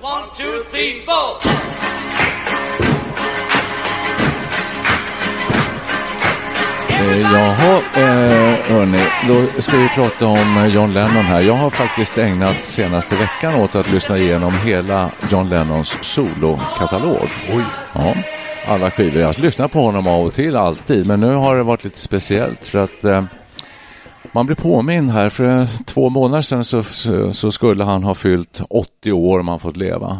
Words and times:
One, 0.00 0.24
two, 0.36 0.64
three, 0.70 1.02
four. 1.06 1.38
Eh, 6.88 7.20
Jaha, 7.20 7.76
eh, 7.76 8.58
hörni, 8.70 8.98
då 9.28 9.62
ska 9.62 9.76
vi 9.76 9.88
prata 9.88 10.26
om 10.26 10.56
eh, 10.56 10.66
John 10.66 10.92
Lennon 10.92 11.24
här. 11.24 11.40
Jag 11.40 11.54
har 11.54 11.70
faktiskt 11.70 12.18
ägnat 12.18 12.64
senaste 12.64 13.14
veckan 13.14 13.54
åt 13.54 13.74
att 13.74 13.92
lyssna 13.92 14.18
igenom 14.18 14.52
hela 14.64 15.10
John 15.30 15.48
Lennons 15.48 15.98
solokatalog. 16.02 17.28
Oj! 17.52 17.64
Ja, 17.92 18.14
alla 18.66 18.90
skivor. 18.90 19.22
Jag 19.22 19.38
lyssnar 19.38 19.68
på 19.68 19.80
honom 19.80 20.06
av 20.06 20.26
och 20.26 20.34
till, 20.34 20.56
alltid, 20.56 21.06
men 21.06 21.20
nu 21.20 21.34
har 21.34 21.56
det 21.56 21.62
varit 21.62 21.84
lite 21.84 21.98
speciellt 21.98 22.66
för 22.66 22.78
att 22.78 23.04
eh, 23.04 23.24
man 24.34 24.46
blir 24.46 24.56
påminn 24.56 25.08
här, 25.08 25.28
för 25.28 25.84
två 25.84 26.10
månader 26.10 26.42
sedan 26.42 26.64
så, 26.64 26.82
så, 27.32 27.50
skulle 27.50 27.84
han 27.84 28.02
ha 28.02 28.14
fyllt 28.14 28.60
80 28.70 29.12
år 29.12 29.40
om 29.40 29.48
han 29.48 29.58
fått 29.58 29.76
leva. 29.76 30.18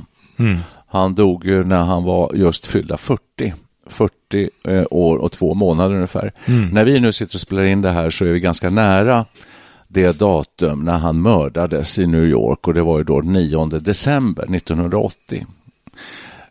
Han 0.87 1.15
dog 1.15 1.45
ju 1.47 1.65
när 1.65 1.83
han 1.83 2.05
var 2.05 2.35
just 2.35 2.67
fyllda 2.67 2.97
40. 2.97 3.55
40 3.87 4.51
eh, 4.69 4.85
år 4.91 5.17
och 5.17 5.33
två 5.33 5.55
månader 5.55 5.95
ungefär. 5.95 6.33
När 6.73 6.85
vi 6.85 7.01
nu 7.01 7.12
sitter 7.12 7.37
och 7.37 7.41
spelar 7.41 7.65
in 7.65 7.83
det 7.83 7.91
här 7.91 8.11
så 8.11 8.25
är 8.25 8.29
vi 8.29 8.41
ganska 8.41 8.70
nära 8.70 9.27
det 9.89 10.19
datum 10.19 10.85
när 10.85 10.98
han 10.98 11.23
mördades 11.23 11.98
i 11.98 12.07
New 12.07 12.25
York 12.25 12.69
och 12.69 12.75
det 12.75 12.83
var 12.83 12.98
ju 12.98 13.05
då 13.05 13.20
9 13.20 13.67
december 13.67 14.55
1980. 14.55 15.47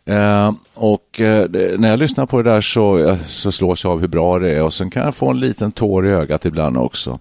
Eh, 0.06 0.52
och 0.74 1.20
eh, 1.20 1.48
när 1.78 1.90
jag 1.90 1.98
lyssnar 1.98 2.26
på 2.26 2.42
det 2.42 2.50
där 2.50 2.60
så, 2.60 2.98
eh, 2.98 3.16
så 3.16 3.52
slås 3.52 3.84
jag 3.84 3.92
av 3.92 4.00
hur 4.00 4.08
bra 4.08 4.38
det 4.38 4.50
är 4.52 4.62
och 4.62 4.72
sen 4.72 4.90
kan 4.90 5.04
jag 5.04 5.14
få 5.14 5.30
en 5.30 5.40
liten 5.40 5.72
tår 5.72 6.06
i 6.06 6.10
ögat 6.10 6.44
ibland 6.44 6.76
också. 6.76 7.18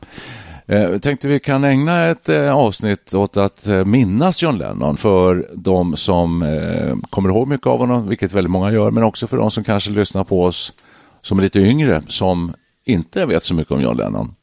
Eh, 0.66 0.81
Jag 0.81 1.02
tänkte 1.02 1.28
vi 1.28 1.40
kan 1.40 1.64
ägna 1.64 2.06
ett 2.06 2.30
eh, 2.30 2.56
avsnitt 2.58 3.14
åt 3.14 3.38
att 3.38 3.67
eh, 3.67 3.86
minnas 3.86 4.44
John 4.44 4.58
Lennon 4.58 4.98
för 4.98 5.48
de 5.56 5.95
som 5.95 6.44
eh, 6.44 6.95
kommer 7.09 7.30
ihåg 7.30 7.48
mycket 7.48 7.67
av 7.67 7.78
honom, 7.80 8.08
vilket 8.09 8.34
väldigt 8.34 8.52
många 8.52 8.72
gör, 8.72 8.92
men 8.92 9.03
också 9.03 9.28
för 9.28 9.38
de 9.38 9.52
som 9.52 9.64
kanske 9.64 9.92
lyssnar 9.92 10.23
på 10.23 10.44
oss 10.44 10.73
som 11.22 11.40
är 11.40 11.44
lite 11.44 11.59
yngre, 11.59 12.02
som 12.08 12.53
inte 12.85 13.25
vet 13.25 13.44
så 13.44 13.56
mycket 13.56 13.72
om 13.72 13.81
John 13.81 13.97
Lennon. 13.97 14.35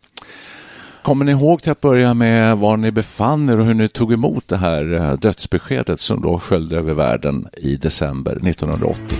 Kommer 1.02 1.24
ni 1.24 1.32
ihåg 1.32 1.62
till 1.62 1.72
att 1.72 1.80
börja 1.80 2.14
med 2.14 2.58
var 2.58 2.76
ni 2.76 2.90
befann 2.92 3.48
er 3.48 3.60
och 3.60 3.66
hur 3.66 3.74
ni 3.74 3.88
tog 3.88 4.12
emot 4.12 4.48
det 4.48 4.56
här 4.56 4.92
eh, 4.94 5.12
dödsbeskedet 5.18 6.00
som 6.00 6.22
då 6.22 6.38
sköljde 6.38 6.76
över 6.76 6.94
världen 6.94 7.46
i 7.56 7.76
december 7.76 8.48
1980? 8.48 9.16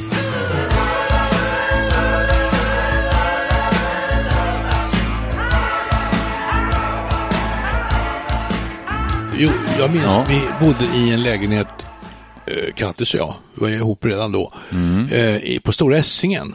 Jo, 9.39 9.51
jag 9.79 9.91
minns 9.91 10.05
Ja. 10.05 10.27
vi 10.29 10.67
bodde 10.67 10.85
i 10.97 11.13
en 11.13 11.23
lägenhet, 11.23 11.67
eh, 12.47 12.73
Kattis 12.75 13.15
och 13.15 13.21
jag, 13.21 13.35
vi 13.55 13.61
var 13.63 13.69
ihop 13.69 14.05
redan 14.05 14.33
då, 14.33 14.53
Mm. 14.73 15.07
eh, 15.09 15.61
på 15.61 15.73
Stora 15.73 15.97
Essingen. 15.99 16.55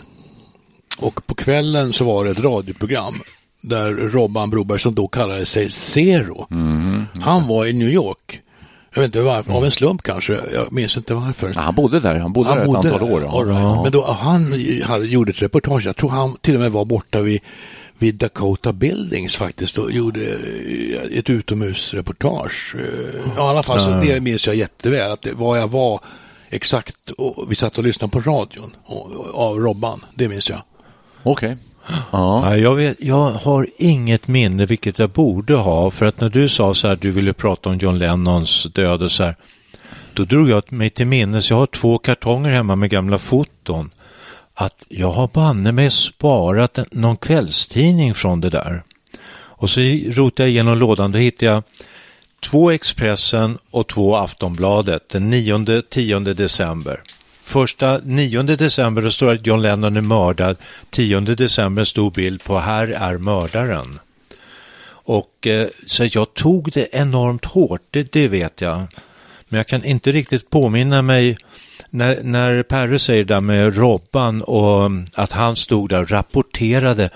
Och 0.97 1.27
på 1.27 1.35
kvällen 1.35 1.93
så 1.93 2.05
var 2.05 2.25
det 2.25 2.31
ett 2.31 2.39
radioprogram 2.39 3.21
där 3.69 3.91
Robban 3.91 4.49
Broberg, 4.49 4.79
som 4.79 4.95
då 4.95 5.07
kallade 5.07 5.45
sig 5.45 5.69
Zero, 5.69 6.47
Mm. 6.51 7.05
han 7.19 7.47
var 7.47 7.65
i 7.65 7.73
New 7.73 7.89
York. 7.89 8.41
Jag 8.93 9.01
vet 9.01 9.07
inte 9.07 9.21
varför, 9.21 9.51
av 9.53 9.65
en 9.65 9.71
slump 9.71 10.01
kanske, 10.03 10.39
jag 10.53 10.73
minns 10.73 10.97
inte 10.97 11.13
varför. 11.13 11.51
Ja, 11.55 11.61
han 11.61 11.75
bodde 11.75 11.99
där, 11.99 12.15
han 12.15 12.33
bodde 12.33 12.49
där 12.49 12.61
ett 12.61 12.75
antal 12.75 13.03
år. 13.03 13.21
ja. 13.23 13.43
Right. 13.45 13.83
Men 13.83 13.91
då, 13.91 14.05
han 14.05 14.43
hade, 14.83 15.05
gjorde 15.05 15.31
ett 15.31 15.41
reportage, 15.41 15.85
jag 15.85 15.95
tror 15.95 16.09
han 16.09 16.37
till 16.41 16.55
och 16.55 16.61
med 16.61 16.71
var 16.71 16.85
borta 16.85 17.21
vid, 17.21 17.41
vid 17.97 18.15
Dakota 18.15 18.73
Buildings 18.73 19.35
faktiskt 19.35 19.77
och 19.77 19.91
gjorde 19.91 20.21
eh, 20.21 21.17
ett 21.19 21.29
utomhusreportage. 21.29 22.75
Eh, 22.79 23.19
Ja, 23.37 23.47
i 23.47 23.49
alla 23.49 23.63
fall, 23.63 23.79
så 23.79 23.89
det 23.89 24.19
minns 24.21 24.47
jag 24.47 24.55
jätteväl, 24.55 25.11
att 25.11 25.21
det, 25.21 25.33
var 25.33 25.57
jag 25.57 25.67
var 25.67 25.99
exakt, 26.49 27.11
och 27.17 27.51
vi 27.51 27.55
satt 27.55 27.77
och 27.77 27.83
lyssnade 27.83 28.11
på 28.11 28.19
radion 28.19 28.75
och, 28.85 29.11
och, 29.11 29.39
av 29.47 29.59
Robban, 29.59 30.05
det 30.15 30.29
minns 30.29 30.49
jag. 30.49 30.61
Okej. 31.23 31.57
Ja. 32.11 32.57
Jag, 32.57 32.75
vet, 32.75 32.97
jag 32.99 33.31
har 33.31 33.67
inget 33.77 34.27
minne, 34.27 34.65
vilket 34.65 34.99
jag 34.99 35.09
borde 35.09 35.55
ha, 35.55 35.91
för 35.91 36.05
att 36.05 36.19
när 36.19 36.29
du 36.29 36.49
sa 36.49 36.73
så 36.73 36.87
här, 36.87 36.97
du 37.01 37.11
ville 37.11 37.33
prata 37.33 37.69
om 37.69 37.77
John 37.77 37.97
Lennons 37.97 38.63
död 38.63 39.03
och 39.03 39.11
så 39.11 39.23
här, 39.23 39.35
då 40.13 40.23
drog 40.23 40.49
jag 40.49 40.71
mig 40.71 40.89
till 40.89 41.07
minnes, 41.07 41.49
jag 41.49 41.57
har 41.57 41.65
två 41.65 41.97
kartonger 41.97 42.49
hemma 42.49 42.75
med 42.75 42.89
gamla 42.89 43.17
foton, 43.17 43.89
att 44.53 44.85
jag 44.89 45.11
har 45.11 45.27
banne 45.27 45.71
mig 45.71 45.91
sparat 45.91 46.77
en, 46.77 46.85
någon 46.91 47.17
kvällstidning 47.17 48.13
från 48.13 48.41
det 48.41 48.49
där. 48.49 48.83
Och 49.57 49.69
så 49.69 49.81
rotade 50.05 50.43
jag 50.43 50.49
igenom 50.49 50.77
lådan, 50.77 51.11
då 51.11 51.17
hittade 51.17 51.51
jag 51.51 51.63
två 52.39 52.71
Expressen 52.71 53.57
och 53.71 53.87
två 53.87 54.15
Aftonbladet 54.15 55.09
den 55.09 55.33
9-10 55.33 56.33
december. 56.33 57.01
Första 57.45 57.99
9 58.03 58.43
december 58.43 59.01
då 59.01 59.11
står 59.11 59.27
det 59.27 59.33
att 59.33 59.47
John 59.47 59.61
Lennon 59.61 59.97
är 59.97 60.01
mördad. 60.01 60.57
10 60.89 61.19
december 61.19 61.81
en 61.81 61.85
stor 61.85 62.11
bild 62.11 62.43
på 62.43 62.59
här 62.59 62.87
är 62.87 63.17
mördaren. 63.17 63.99
Och 64.87 65.47
eh, 65.47 65.67
så 65.85 66.05
jag 66.11 66.33
tog 66.33 66.71
det 66.71 66.87
enormt 66.91 67.45
hårt, 67.45 67.81
det, 67.91 68.11
det 68.11 68.27
vet 68.27 68.61
jag. 68.61 68.87
Men 69.47 69.57
jag 69.57 69.67
kan 69.67 69.83
inte 69.83 70.11
riktigt 70.11 70.49
påminna 70.49 71.01
mig 71.01 71.37
när, 71.89 72.23
när 72.23 72.63
Perre 72.63 72.99
säger 72.99 73.23
det 73.23 73.33
där 73.33 73.41
med 73.41 73.77
Robban 73.77 74.41
och 74.41 74.85
mm, 74.85 75.05
att 75.13 75.31
han 75.31 75.55
stod 75.55 75.89
där 75.89 76.01
och 76.01 76.11
rapporterade. 76.11 77.09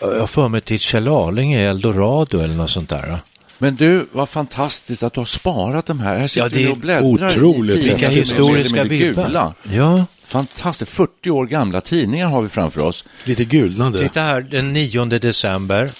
Jag 0.00 0.20
har 0.20 0.26
för 0.26 0.48
mig 0.48 0.60
till 0.60 0.78
Kjell 0.78 1.08
Arling 1.08 1.54
i 1.54 1.64
Eldorado 1.64 2.40
eller 2.40 2.54
något 2.54 2.70
sånt 2.70 2.90
där. 2.90 3.18
Men 3.58 3.76
du, 3.76 4.06
vad 4.12 4.28
fantastiskt 4.28 5.02
att 5.02 5.12
du 5.14 5.20
har 5.20 5.24
sparat 5.26 5.86
de 5.86 6.00
här. 6.00 6.18
Här 6.18 6.26
sitter 6.26 6.44
Ja, 6.46 6.48
det 6.48 6.64
är 6.64 6.70
och 6.70 6.76
bläddrar 6.78 7.28
otroligt. 7.30 7.76
i 7.76 7.82
Vilka 7.88 8.08
historiska 8.08 8.84
vibbar. 8.84 9.24
gula. 9.26 9.54
Ja. 9.72 10.06
Fantastiskt. 10.26 10.90
40 10.92 11.30
år 11.30 11.46
gamla 11.46 11.80
tidningar 11.80 12.28
har 12.28 12.42
vi 12.42 12.48
framför 12.48 12.80
oss. 12.84 13.04
Lite 13.24 13.44
gulnade. 13.44 13.98
Titta 13.98 14.20
här, 14.20 14.40
den 14.40 14.72
9 14.72 15.04
december. 15.04 15.90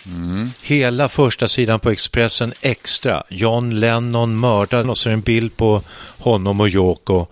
Hela 0.62 1.08
första 1.08 1.48
sidan 1.48 1.80
på 1.80 1.90
Expressen 1.90 2.52
extra. 2.60 3.22
John 3.30 3.80
Lennon 3.80 4.40
mördad 4.40 4.90
och 4.90 4.98
så 4.98 5.10
en 5.10 5.20
bild 5.20 5.56
på 5.56 5.82
honom 6.18 6.60
och 6.60 6.68
Yoko. 6.68 7.26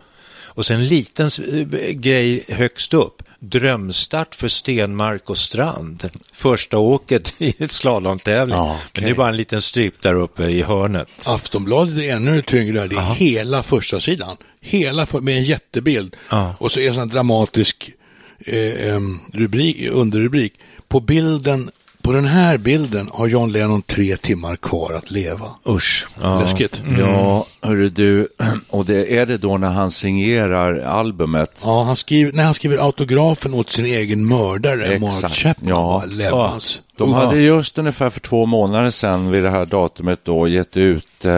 Och 0.44 0.66
sen 0.66 0.76
en 0.80 0.86
liten 0.88 1.30
eh, 1.52 1.90
grej 1.90 2.44
högst 2.48 2.94
upp. 2.94 3.22
Drömstart 3.50 4.34
för 4.34 4.48
Stenmark 4.48 5.30
och 5.30 5.38
Strand. 5.38 6.10
Första 6.32 6.78
åket 6.78 7.34
i 7.38 7.64
ett 7.64 7.70
slalomtävling. 7.70 8.56
Ja, 8.56 8.74
okej. 8.74 8.90
Men 8.94 9.04
det 9.04 9.10
är 9.10 9.14
bara 9.14 9.28
en 9.28 9.36
liten 9.36 9.62
strip 9.62 10.02
där 10.02 10.14
uppe 10.14 10.44
i 10.44 10.62
hörnet. 10.62 11.08
Aftonbladet 11.26 11.98
är 11.98 12.14
ännu 12.14 12.42
tyngre, 12.42 12.86
det 12.86 12.96
är 12.96 13.14
hela 13.14 13.62
första 13.62 14.00
sidan. 14.00 14.36
Hela 14.60 15.06
för, 15.06 15.20
med 15.20 15.36
en 15.36 15.44
jättebild. 15.44 16.16
Ja. 16.30 16.54
Och 16.58 16.72
så 16.72 16.80
är 16.80 16.92
det 16.92 17.00
en 17.00 17.08
dramatisk 17.08 17.92
eh, 18.38 18.88
em, 18.88 19.20
rubrik, 19.32 19.88
underrubrik. 19.92 20.52
På 20.88 21.00
bilden, 21.00 21.70
på 22.04 22.12
den 22.12 22.24
här 22.24 22.58
bilden 22.58 23.10
har 23.12 23.26
John 23.28 23.52
Lennon 23.52 23.82
tre 23.82 24.16
timmar 24.16 24.56
kvar 24.56 24.92
att 24.92 25.10
leva. 25.10 25.46
Usch. 25.68 26.06
Ja. 26.22 26.40
Läskigt. 26.40 26.82
Ja, 26.98 27.46
Hörru 27.60 27.88
du, 27.88 28.28
och 28.70 28.84
det 28.84 29.16
är 29.16 29.26
det 29.26 29.36
då 29.36 29.58
när 29.58 29.68
han 29.70 29.90
signerar 29.90 30.80
albumet? 30.80 31.62
Ja, 31.64 31.82
han 31.82 31.96
skriver, 31.96 32.32
när 32.32 32.44
han 32.44 32.54
skriver 32.54 32.78
autografen 32.78 33.54
åt 33.54 33.70
sin 33.70 33.84
egen 33.86 34.28
mördare, 34.28 34.98
Mark 34.98 35.12
Exakt. 35.12 35.34
Chapman, 35.34 35.68
Ja. 35.70 36.02
ja. 36.08 36.14
Levans. 36.14 36.80
De 36.96 37.12
hade 37.12 37.40
just 37.40 37.78
ungefär 37.78 38.10
för 38.10 38.20
två 38.20 38.46
månader 38.46 38.90
sedan 38.90 39.30
vid 39.30 39.42
det 39.42 39.50
här 39.50 39.66
datumet 39.66 40.20
då 40.24 40.48
gett 40.48 40.76
ut 40.76 41.24
eh, 41.24 41.32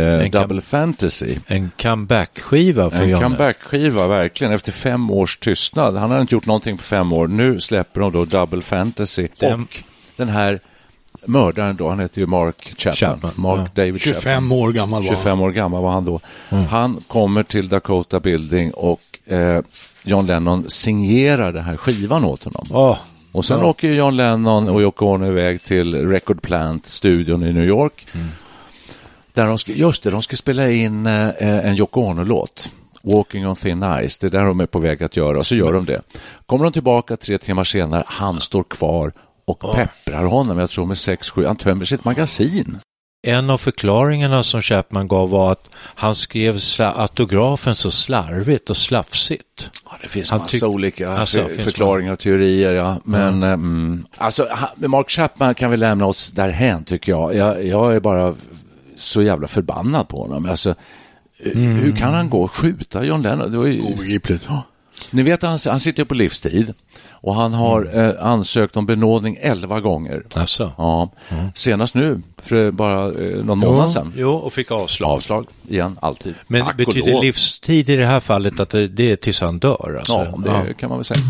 eh, 0.00 0.30
Double 0.30 0.60
Fantasy. 0.60 1.36
En 1.46 1.70
comeback-skiva 1.82 2.90
för 2.90 3.02
En 3.02 3.08
Janne. 3.08 3.24
comeback-skiva, 3.24 4.06
verkligen, 4.06 4.52
efter 4.52 4.72
fem 4.72 5.10
års 5.10 5.36
tystnad. 5.38 5.96
Han 5.96 6.10
har 6.10 6.20
inte 6.20 6.34
gjort 6.34 6.46
någonting 6.46 6.76
på 6.76 6.82
fem 6.82 7.12
år. 7.12 7.28
Nu 7.28 7.60
släpper 7.60 8.00
de 8.00 8.12
då 8.12 8.24
Double 8.24 8.62
Fantasy. 8.62 9.28
Den- 9.40 9.62
Och 9.62 9.82
den 10.16 10.28
här 10.28 10.60
mördaren 11.26 11.76
då, 11.76 11.88
han 11.88 12.00
heter 12.00 12.20
ju 12.20 12.26
Mark 12.26 12.72
Chapman. 12.76 12.94
Chapman, 12.94 13.32
Mark 13.36 13.70
ja. 13.74 13.82
David 13.84 14.02
Chapman. 14.02 14.22
25 14.22 14.52
år 14.52 14.72
gammal 14.72 15.02
var 15.02 15.08
han. 15.08 15.16
25 15.16 15.40
år 15.40 15.50
gammal 15.50 15.82
var 15.82 15.90
han 15.90 16.04
då. 16.04 16.20
Han 16.70 16.96
kommer 17.08 17.42
till 17.42 17.68
Dakota 17.68 18.20
Building 18.20 18.70
och 18.70 19.00
eh, 19.26 19.62
John 20.02 20.26
Lennon 20.26 20.70
signerar 20.70 21.52
den 21.52 21.64
här 21.64 21.76
skivan 21.76 22.24
åt 22.24 22.44
honom. 22.44 22.66
Åh, 22.70 22.98
Och 23.32 23.44
sen 23.44 23.62
åker 23.62 23.88
ju 23.88 23.94
John 23.94 24.16
Lennon 24.16 24.68
och 24.68 24.80
Yoko 24.80 25.06
Ono 25.06 25.26
iväg 25.26 25.62
till 25.62 26.08
Record 26.08 26.42
Plant, 26.42 26.86
studion 26.86 27.42
i 27.42 27.52
New 27.52 27.64
York. 27.64 28.06
Där 29.32 29.46
de 29.46 29.58
ska, 29.58 29.72
just 29.72 30.02
det, 30.02 30.10
de 30.10 30.22
ska 30.22 30.36
spela 30.36 30.70
in 30.70 31.06
eh, 31.06 31.30
en 31.38 31.74
Yoko 31.76 32.00
Ono-låt. 32.00 32.70
Walking 33.02 33.46
on 33.46 33.56
thin 33.56 33.84
ice, 34.08 34.18
det 34.18 34.26
är 34.26 34.30
där 34.30 34.44
de 34.44 34.60
är 34.60 34.66
på 34.66 34.78
väg 34.78 35.02
att 35.02 35.16
göra 35.16 35.38
och 35.38 35.46
så 35.46 35.54
gör 35.56 35.72
de 35.72 35.84
det. 35.84 36.00
Kommer 36.46 36.64
de 36.64 36.72
tillbaka 36.72 37.16
tre 37.16 37.38
timmar 37.38 37.64
senare, 37.64 38.04
han 38.06 38.40
står 38.40 38.62
kvar 38.62 39.12
och 39.44 39.74
pepprar 39.74 40.24
honom, 40.24 40.58
jag 40.58 40.70
tror 40.70 40.86
med 40.86 40.98
sex, 40.98 41.30
sju, 41.30 41.46
han 41.46 41.56
tömmer 41.56 41.84
sitt 41.84 42.04
magasin. 42.04 42.78
En 43.26 43.50
av 43.50 43.58
förklaringarna 43.58 44.42
som 44.42 44.62
Chapman 44.62 45.08
gav 45.08 45.30
var 45.30 45.52
att 45.52 45.70
han 45.76 46.14
skrev 46.14 46.58
autografen 46.78 47.74
så 47.74 47.90
slarvigt 47.90 48.70
och 48.70 48.76
slafsigt. 48.76 49.70
Ja, 49.84 49.98
det 50.02 50.08
finns 50.08 50.30
Han 50.30 50.40
massa 50.40 50.68
olika 50.68 51.10
Alltså, 51.10 51.48
förklaringar 51.48 52.12
och 52.12 52.18
teorier. 52.18 52.72
Ja. 52.72 53.00
Men 53.04 53.42
eh, 53.42 53.52
mm, 53.52 54.06
alltså, 54.16 54.48
Mark 54.76 55.10
Chapman 55.10 55.54
kan 55.54 55.70
vi 55.70 55.76
lämna 55.76 56.06
oss 56.06 56.30
därhän 56.30 56.84
tycker 56.84 57.12
jag. 57.12 57.34
jag. 57.34 57.66
Jag 57.66 57.96
är 57.96 58.00
bara 58.00 58.34
så 58.96 59.22
jävla 59.22 59.46
förbannad 59.46 60.08
på 60.08 60.22
honom. 60.22 60.46
Alltså, 60.46 60.70
eh, 61.44 61.58
Hur 61.58 61.96
kan 61.96 62.14
han 62.14 62.30
gå 62.30 62.42
och 62.42 62.52
skjuta 62.52 63.04
John 63.04 63.22
Lennon? 63.22 63.50
Det 63.50 63.58
var 63.58 63.66
ju, 63.66 63.82
Obegripligt. 63.82 64.48
ni 65.10 65.22
vet, 65.22 65.42
han, 65.42 65.58
han 65.66 65.80
sitter 65.80 66.00
ju 66.00 66.06
på 66.06 66.14
livstid 66.14 66.74
och 67.24 67.34
han 67.34 67.52
har 67.54 67.90
eh, 67.92 68.26
ansökt 68.26 68.76
om 68.76 68.86
benådning 68.86 69.38
elva 69.40 69.80
gånger. 69.80 70.22
Alltså. 70.34 70.72
Ja, 70.78 71.10
senast 71.54 71.94
nu, 71.94 72.22
för 72.42 72.70
bara 72.70 73.04
eh, 73.04 73.44
någon 73.44 73.58
månad 73.58 73.90
sedan. 73.90 74.12
Jo, 74.16 74.30
och 74.30 74.52
fick 74.52 74.70
avslag. 74.70 75.10
Avslag 75.10 75.46
igen, 75.68 75.98
alltid. 76.02 76.34
Men 76.46 76.64
Tack 76.64 76.76
betyder 76.76 77.20
livstid 77.20 77.88
i 77.88 77.96
det 77.96 78.06
här 78.06 78.20
fallet 78.20 78.60
att 78.60 78.70
det, 78.70 78.88
det 78.88 79.10
är 79.10 79.16
tills 79.16 79.40
han 79.40 79.58
dör? 79.58 79.96
Alltså? 79.98 80.12
Ja, 80.44 80.62
det 80.66 80.74
kan 80.74 80.88
man 80.88 80.98
väl 80.98 81.04
säga. 81.04 81.20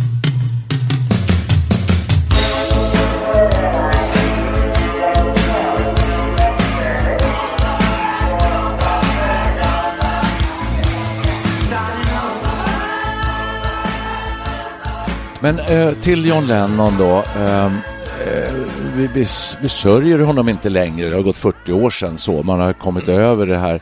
Men 15.44 15.58
eh, 15.58 15.92
till 15.94 16.26
John 16.28 16.46
Lennon 16.46 16.92
då. 16.98 17.24
ehm, 17.38 17.78
eh, 18.26 18.50
vi, 18.96 19.06
vi, 19.06 19.24
vi 19.60 19.68
sörjer 19.68 20.18
honom 20.18 20.48
inte 20.48 20.68
längre. 20.70 21.08
Det 21.08 21.14
har 21.14 21.22
gått 21.22 21.36
40 21.36 21.72
år 21.72 21.90
sedan 21.90 22.18
så. 22.18 22.42
Man 22.42 22.60
har 22.60 22.72
kommit 22.72 23.08
över 23.08 23.46
det 23.46 23.56
här. 23.58 23.80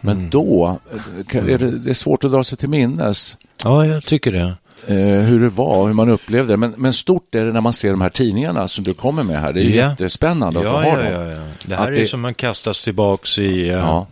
Men 0.00 0.30
då 0.30 0.78
eh, 0.92 1.24
kan- 1.24 1.48
är 1.50 1.58
det, 1.58 1.70
det 1.78 1.90
är 1.90 1.94
svårt 1.94 2.24
att 2.24 2.32
dra 2.32 2.44
sig 2.44 2.58
till 2.58 2.68
minnes 2.68 3.36
ja, 3.64 3.86
jag 3.86 4.04
tycker 4.04 4.32
det. 4.32 4.54
eh, 4.94 5.20
hur 5.22 5.40
det 5.40 5.48
var, 5.48 5.86
hur 5.86 5.94
man 5.94 6.08
upplevde 6.08 6.52
det. 6.52 6.56
Men, 6.56 6.74
men 6.76 6.92
stort 6.92 7.34
är 7.34 7.44
det 7.44 7.52
när 7.52 7.60
man 7.60 7.72
ser 7.72 7.90
de 7.90 8.00
här 8.00 8.08
tidningarna 8.08 8.68
som 8.68 8.84
du 8.84 8.94
kommer 8.94 9.22
med 9.22 9.40
här. 9.40 9.52
Det 9.52 9.60
är 9.60 9.64
Ja. 9.64 9.88
jättespännande 9.90 10.58
att 10.58 10.64
Ja, 10.64 10.70
ha 10.72 10.84
ja, 10.86 10.96
dem. 10.96 11.12
ja, 11.12 11.26
ja. 11.32 11.40
Det 11.64 11.74
här 11.74 11.82
Att 11.82 11.88
är 11.88 11.94
det- 12.00 12.06
som 12.06 12.20
man 12.20 12.34
kastas 12.34 12.82
tillbaks 12.82 13.38
i... 13.38 13.68
eh, 13.68 13.74
Ja. 13.74 14.06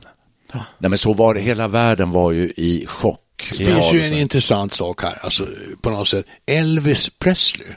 Nej, 0.79 0.88
men 0.91 0.99
så 0.99 1.12
var 1.12 1.35
det. 1.35 1.41
Hela 1.41 1.69
världen 1.69 2.11
var 2.11 2.32
ju 2.32 2.43
i 2.56 2.85
chock. 2.88 3.20
Det 3.48 3.64
finns 3.64 3.92
ju 3.92 4.00
en 4.02 4.12
intressant 4.12 4.72
sak 4.72 5.02
här, 5.02 5.19
alltså 5.22 5.46
på 5.81 5.90
något 5.90 6.08
sätt. 6.08 6.25
Elvis 6.46 7.10
Presley 7.19 7.69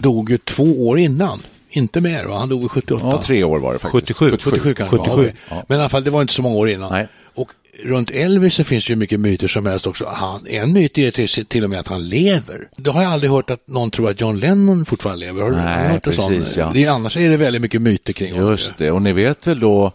dog 0.00 0.30
ju 0.30 0.38
två 0.38 0.88
år 0.88 0.98
innan, 0.98 1.42
inte 1.70 2.00
mer 2.00 2.24
va? 2.24 2.38
Han 2.38 2.48
dog 2.48 2.60
vid 2.60 2.70
78. 2.70 3.06
Ja, 3.10 3.22
tre 3.22 3.44
år 3.44 3.58
var 3.58 3.72
det 3.72 3.78
faktiskt. 3.78 4.18
77. 4.18 4.30
77 4.30 4.74
kanske 4.74 4.96
77. 4.98 5.16
var, 5.16 5.22
okej. 5.22 5.34
Men 5.68 5.78
i 5.78 5.80
alla 5.80 5.88
fall, 5.88 6.04
det 6.04 6.10
var 6.10 6.20
inte 6.20 6.34
så 6.34 6.42
många 6.42 6.56
år 6.56 6.70
innan. 6.70 6.92
Nej. 6.92 7.08
Och 7.34 7.50
runt 7.84 8.10
Elvis 8.10 8.54
så 8.54 8.64
finns 8.64 8.86
det 8.86 8.90
ju 8.90 8.96
mycket 8.96 9.20
myter 9.20 9.48
som 9.48 9.66
helst 9.66 9.86
också. 9.86 10.04
Han, 10.08 10.46
en 10.46 10.72
myt 10.72 10.98
är 10.98 11.10
till, 11.10 11.46
till 11.46 11.64
och 11.64 11.70
med 11.70 11.80
att 11.80 11.88
han 11.88 12.08
lever. 12.08 12.68
Det 12.76 12.90
har 12.90 13.02
jag 13.02 13.12
aldrig 13.12 13.30
hört 13.30 13.50
att 13.50 13.68
någon 13.68 13.90
tror 13.90 14.10
att 14.10 14.20
John 14.20 14.38
Lennon 14.40 14.84
fortfarande 14.84 15.26
lever. 15.26 15.42
Har 15.42 15.50
du 15.50 15.56
Nej, 15.56 15.88
hört 15.88 16.04
det 16.04 16.10
precis, 16.10 16.48
sån? 16.48 16.62
ja. 16.62 16.70
det 16.74 16.86
annars 16.86 17.16
är 17.16 17.28
det 17.28 17.36
väldigt 17.36 17.62
mycket 17.62 17.82
myter 17.82 18.12
kring 18.12 18.32
honom. 18.32 18.50
Just 18.50 18.78
det, 18.78 18.90
och 18.90 19.02
ni 19.02 19.12
vet 19.12 19.46
väl 19.46 19.60
då 19.60 19.92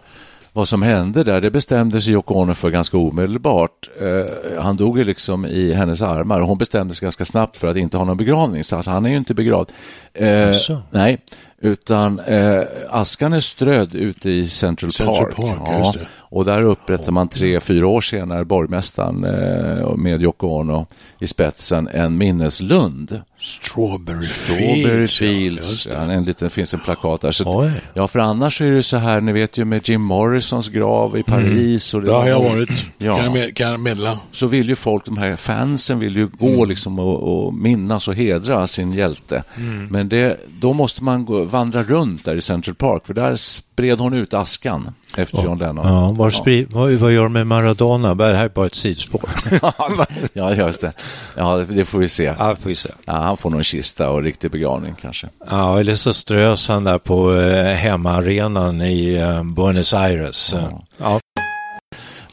vad 0.53 0.67
som 0.67 0.81
hände 0.81 1.23
där? 1.23 1.41
Det 1.41 1.51
bestämde 1.51 2.01
sig 2.01 2.13
Yoko 2.13 2.33
Ono 2.33 2.53
för 2.53 2.69
ganska 2.69 2.97
omedelbart. 2.97 3.89
Eh, 4.01 4.61
han 4.61 4.77
dog 4.77 4.97
ju 4.97 5.03
liksom 5.03 5.45
i 5.45 5.73
hennes 5.73 6.01
armar 6.01 6.41
och 6.41 6.47
hon 6.47 6.57
bestämde 6.57 6.93
sig 6.93 7.05
ganska 7.05 7.25
snabbt 7.25 7.57
för 7.57 7.67
att 7.67 7.77
inte 7.77 7.97
ha 7.97 8.05
någon 8.05 8.17
begravning, 8.17 8.63
så 8.63 8.75
att 8.75 8.85
han 8.85 9.05
är 9.05 9.09
ju 9.09 9.17
inte 9.17 9.33
begravd. 9.33 9.71
Eh, 10.13 10.27
Jaså? 10.27 10.81
nej, 10.91 11.17
utan 11.61 12.19
eh, 12.19 12.61
askan 12.89 13.33
är 13.33 13.39
strödd 13.39 13.95
ute 13.95 14.29
i 14.29 14.45
Central, 14.45 14.91
Central 14.91 15.25
Park. 15.25 15.35
Park, 15.35 15.59
ja. 15.65 15.93
Och 16.17 16.45
där 16.45 16.63
upprättar 16.63 17.11
man 17.11 17.27
tre, 17.27 17.59
fyra 17.59 17.87
år 17.87 18.01
senare, 18.01 18.45
borgmästaren 18.45 19.23
eh, 19.23 19.95
med 19.95 20.23
Yoko 20.23 20.47
Ono 20.47 20.85
i 21.19 21.27
spetsen, 21.27 21.87
en 21.87 22.17
minneslund. 22.17 23.21
Strawberry, 23.43 24.25
Strawberry 24.27 25.07
Fields. 25.07 25.87
ja, 25.87 25.93
ja, 26.05 26.11
en 26.11 26.23
liten, 26.23 26.49
finns 26.49 26.73
en 26.73 26.79
plakat 26.79 27.21
där. 27.21 27.31
Så, 27.31 27.61
att- 27.61 27.71
ja, 27.93 28.07
för 28.07 28.19
annars 28.19 28.61
är 28.61 28.71
det 28.71 28.83
så 28.83 28.97
här, 28.97 29.21
ni 29.21 29.31
vet 29.31 29.57
ju 29.57 29.65
med 29.65 29.89
Jim 29.89 30.01
Morrisons 30.01 30.69
grav 30.69 31.17
i 31.17 31.23
Paris. 31.23 31.93
Och 31.93 32.01
det 32.01 32.07
Där 32.07 32.13
har 32.13 32.27
jag 32.27 32.39
var- 32.41 32.49
varit, 32.49 32.69
Ja, 32.97 33.15
kan, 33.15 33.23
jag 33.25 33.33
med, 33.33 33.55
kan 33.55 33.71
jag 33.71 33.79
meddela. 33.79 34.19
så 34.31 34.47
vill 34.47 34.69
ju 34.69 34.75
folk, 34.75 35.05
de 35.05 35.17
här 35.17 35.35
fansen 35.35 35.99
vill 35.99 36.15
ju 36.15 36.27
gå 36.27 36.65
liksom 36.65 36.99
och, 36.99 37.45
och 37.45 37.53
minnas 37.53 38.07
och 38.07 38.15
hedra 38.15 38.67
sin 38.67 38.93
hjälte. 38.93 39.43
Men 39.89 40.09
det, 40.09 40.37
då 40.59 40.73
måste 40.73 41.03
man 41.03 41.25
gå, 41.25 41.43
vandra 41.43 41.83
runt 41.83 42.25
där 42.25 42.35
i 42.35 42.41
Central 42.41 42.75
Park, 42.75 43.07
för 43.07 43.13
där 43.13 43.35
spred 43.35 43.99
hon 43.99 44.13
ut 44.13 44.33
askan 44.33 44.91
efter 45.17 45.43
John 45.43 45.57
Lennon. 45.57 45.87
Ja, 45.87 46.11
var 46.11 46.29
spri- 46.29 46.67
Vad, 46.71 46.91
vad 46.91 47.11
gör 47.11 47.23
de 47.23 47.33
med 47.33 47.47
Maradona? 47.47 48.15
Det 48.15 48.23
här 48.37 48.45
är 48.45 48.49
bara 48.49 48.65
ett 48.65 48.75
sidospår. 48.75 49.29
ja, 50.33 50.53
just 50.55 50.81
det. 50.81 50.93
Ja, 51.37 51.55
det, 51.57 51.65
det 51.75 51.85
får 51.85 51.99
vi 51.99 52.07
se. 52.07 52.23
ja, 52.39 52.55
får 52.55 52.69
vi 52.69 52.75
se. 52.75 52.89
Ja, 53.05 53.30
han 53.31 53.37
får 53.37 53.49
någon 53.49 53.63
kista 53.63 54.09
och 54.09 54.23
riktig 54.23 54.51
begravning 54.51 54.95
kanske. 55.01 55.29
Ja, 55.49 55.79
eller 55.79 55.95
så 55.95 56.13
strös 56.13 56.67
han 56.67 56.83
där 56.83 56.97
på 56.97 57.35
eh, 57.35 57.65
hemmaarenan 57.65 58.81
i 58.81 59.13
eh, 59.15 59.43
Buenos 59.43 59.93
Aires. 59.93 60.53
Ja. 60.53 60.81
Ja. 60.97 61.19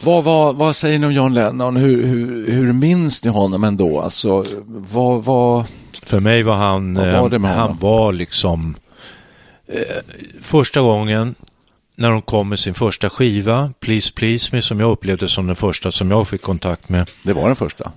Vad, 0.02 0.24
vad, 0.24 0.56
vad 0.56 0.76
säger 0.76 0.98
ni 0.98 1.06
om 1.06 1.12
John 1.12 1.34
Lennon? 1.34 1.76
Hur, 1.76 2.06
hur, 2.06 2.52
hur 2.52 2.72
minns 2.72 3.24
ni 3.24 3.30
honom 3.30 3.64
ändå? 3.64 4.00
Alltså, 4.00 4.44
vad, 4.66 5.24
vad... 5.24 5.64
För 6.02 6.20
mig 6.20 6.42
var 6.42 6.54
han, 6.54 6.94
Vad 6.94 7.12
var 7.12 7.28
det 7.28 7.36
eh, 7.36 7.42
med 7.42 7.54
han 7.54 7.76
var 7.80 8.12
liksom 8.12 8.76
eh, 9.68 9.80
första 10.40 10.80
gången 10.80 11.34
när 11.96 12.10
de 12.10 12.22
kom 12.22 12.48
med 12.48 12.58
sin 12.58 12.74
första 12.74 13.10
skiva, 13.10 13.72
Please 13.80 14.12
Please 14.12 14.56
Me, 14.56 14.62
som 14.62 14.80
jag 14.80 14.90
upplevde 14.90 15.28
som 15.28 15.46
den 15.46 15.56
första 15.56 15.92
som 15.92 16.10
jag 16.10 16.28
fick 16.28 16.42
kontakt 16.42 16.88
med. 16.88 17.10
Det 17.24 17.32
var 17.32 17.46
den 17.46 17.56
första. 17.56 17.92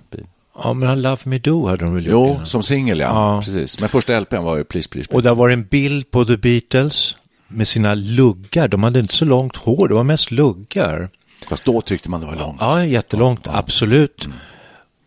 Ja, 0.64 0.72
men 0.72 0.88
han 0.88 1.02
Love 1.02 1.18
Me 1.24 1.38
Do 1.38 1.66
hade 1.68 1.84
de 1.84 1.94
väl 1.94 2.06
gjort 2.06 2.12
Jo, 2.12 2.34
innan. 2.34 2.46
som 2.46 2.62
singel 2.62 2.98
ja. 2.98 3.06
Ja. 3.08 3.42
Precis. 3.44 3.80
Men 3.80 3.88
första 3.88 4.20
LPn 4.20 4.42
var 4.42 4.56
ju 4.56 4.64
Please 4.64 4.88
Please. 4.88 5.08
please. 5.08 5.16
Och 5.16 5.22
där 5.22 5.34
var 5.34 5.48
det 5.48 5.54
en 5.54 5.64
bild 5.64 6.10
på 6.10 6.24
The 6.24 6.36
Beatles 6.36 7.16
med 7.48 7.68
sina 7.68 7.94
luggar. 7.94 8.68
De 8.68 8.82
hade 8.84 8.98
inte 8.98 9.14
så 9.14 9.24
långt 9.24 9.56
hår, 9.56 9.88
det 9.88 9.94
var 9.94 10.04
mest 10.04 10.30
luggar. 10.30 11.08
Fast 11.48 11.64
då 11.64 11.80
tyckte 11.80 12.10
man 12.10 12.20
det 12.20 12.26
var 12.26 12.36
långt. 12.36 12.56
Ja, 12.60 12.84
jättelångt, 12.84 13.46
absolut. 13.46 14.28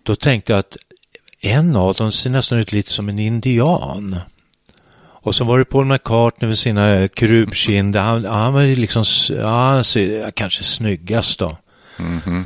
Då 0.04 0.16
tänkte 0.16 0.52
jag 0.54 0.60
att 0.60 0.78
en 1.42 1.76
av 1.76 1.94
dem 1.94 2.12
ser 2.12 2.30
nästan 2.30 2.60
ut 2.60 2.72
lite 2.72 2.92
som 2.92 3.10
en 3.10 3.20
indian. 3.20 4.20
Och 4.98 5.36
så 5.36 5.44
var 5.44 5.60
det 5.60 5.66
Paul 5.66 5.86
McCartney 5.86 6.48
med 6.48 6.58
sina 6.58 7.08
krupkinder. 7.08 8.02
Han, 8.02 8.26
han 8.26 8.54
var 8.54 8.62
ju 8.62 8.76
liksom, 8.76 9.04
ja, 9.30 9.48
han 9.72 9.84
ser 9.84 10.32
kanske 10.32 10.64
snyggast 10.64 11.40
då. 11.40 11.58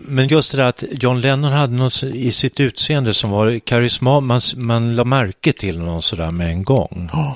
Men 0.02 0.28
just 0.28 0.52
det 0.52 0.58
där 0.58 0.70
att 0.70 0.84
John 0.92 1.22
Lennon 1.22 1.52
hade 1.52 1.74
något 1.74 2.04
i 2.04 2.32
sitt 2.32 2.60
utseende 2.60 3.14
som 3.14 3.30
var 3.30 3.60
karisma, 3.60 4.20
man, 4.20 4.42
man 4.56 4.96
la 4.96 5.04
märke 5.04 5.54
till 5.54 5.80
någon 5.80 6.02
sådär 6.02 6.32
med 6.32 6.48
en 6.48 6.64
gång. 6.64 7.10
Ja. 7.12 7.36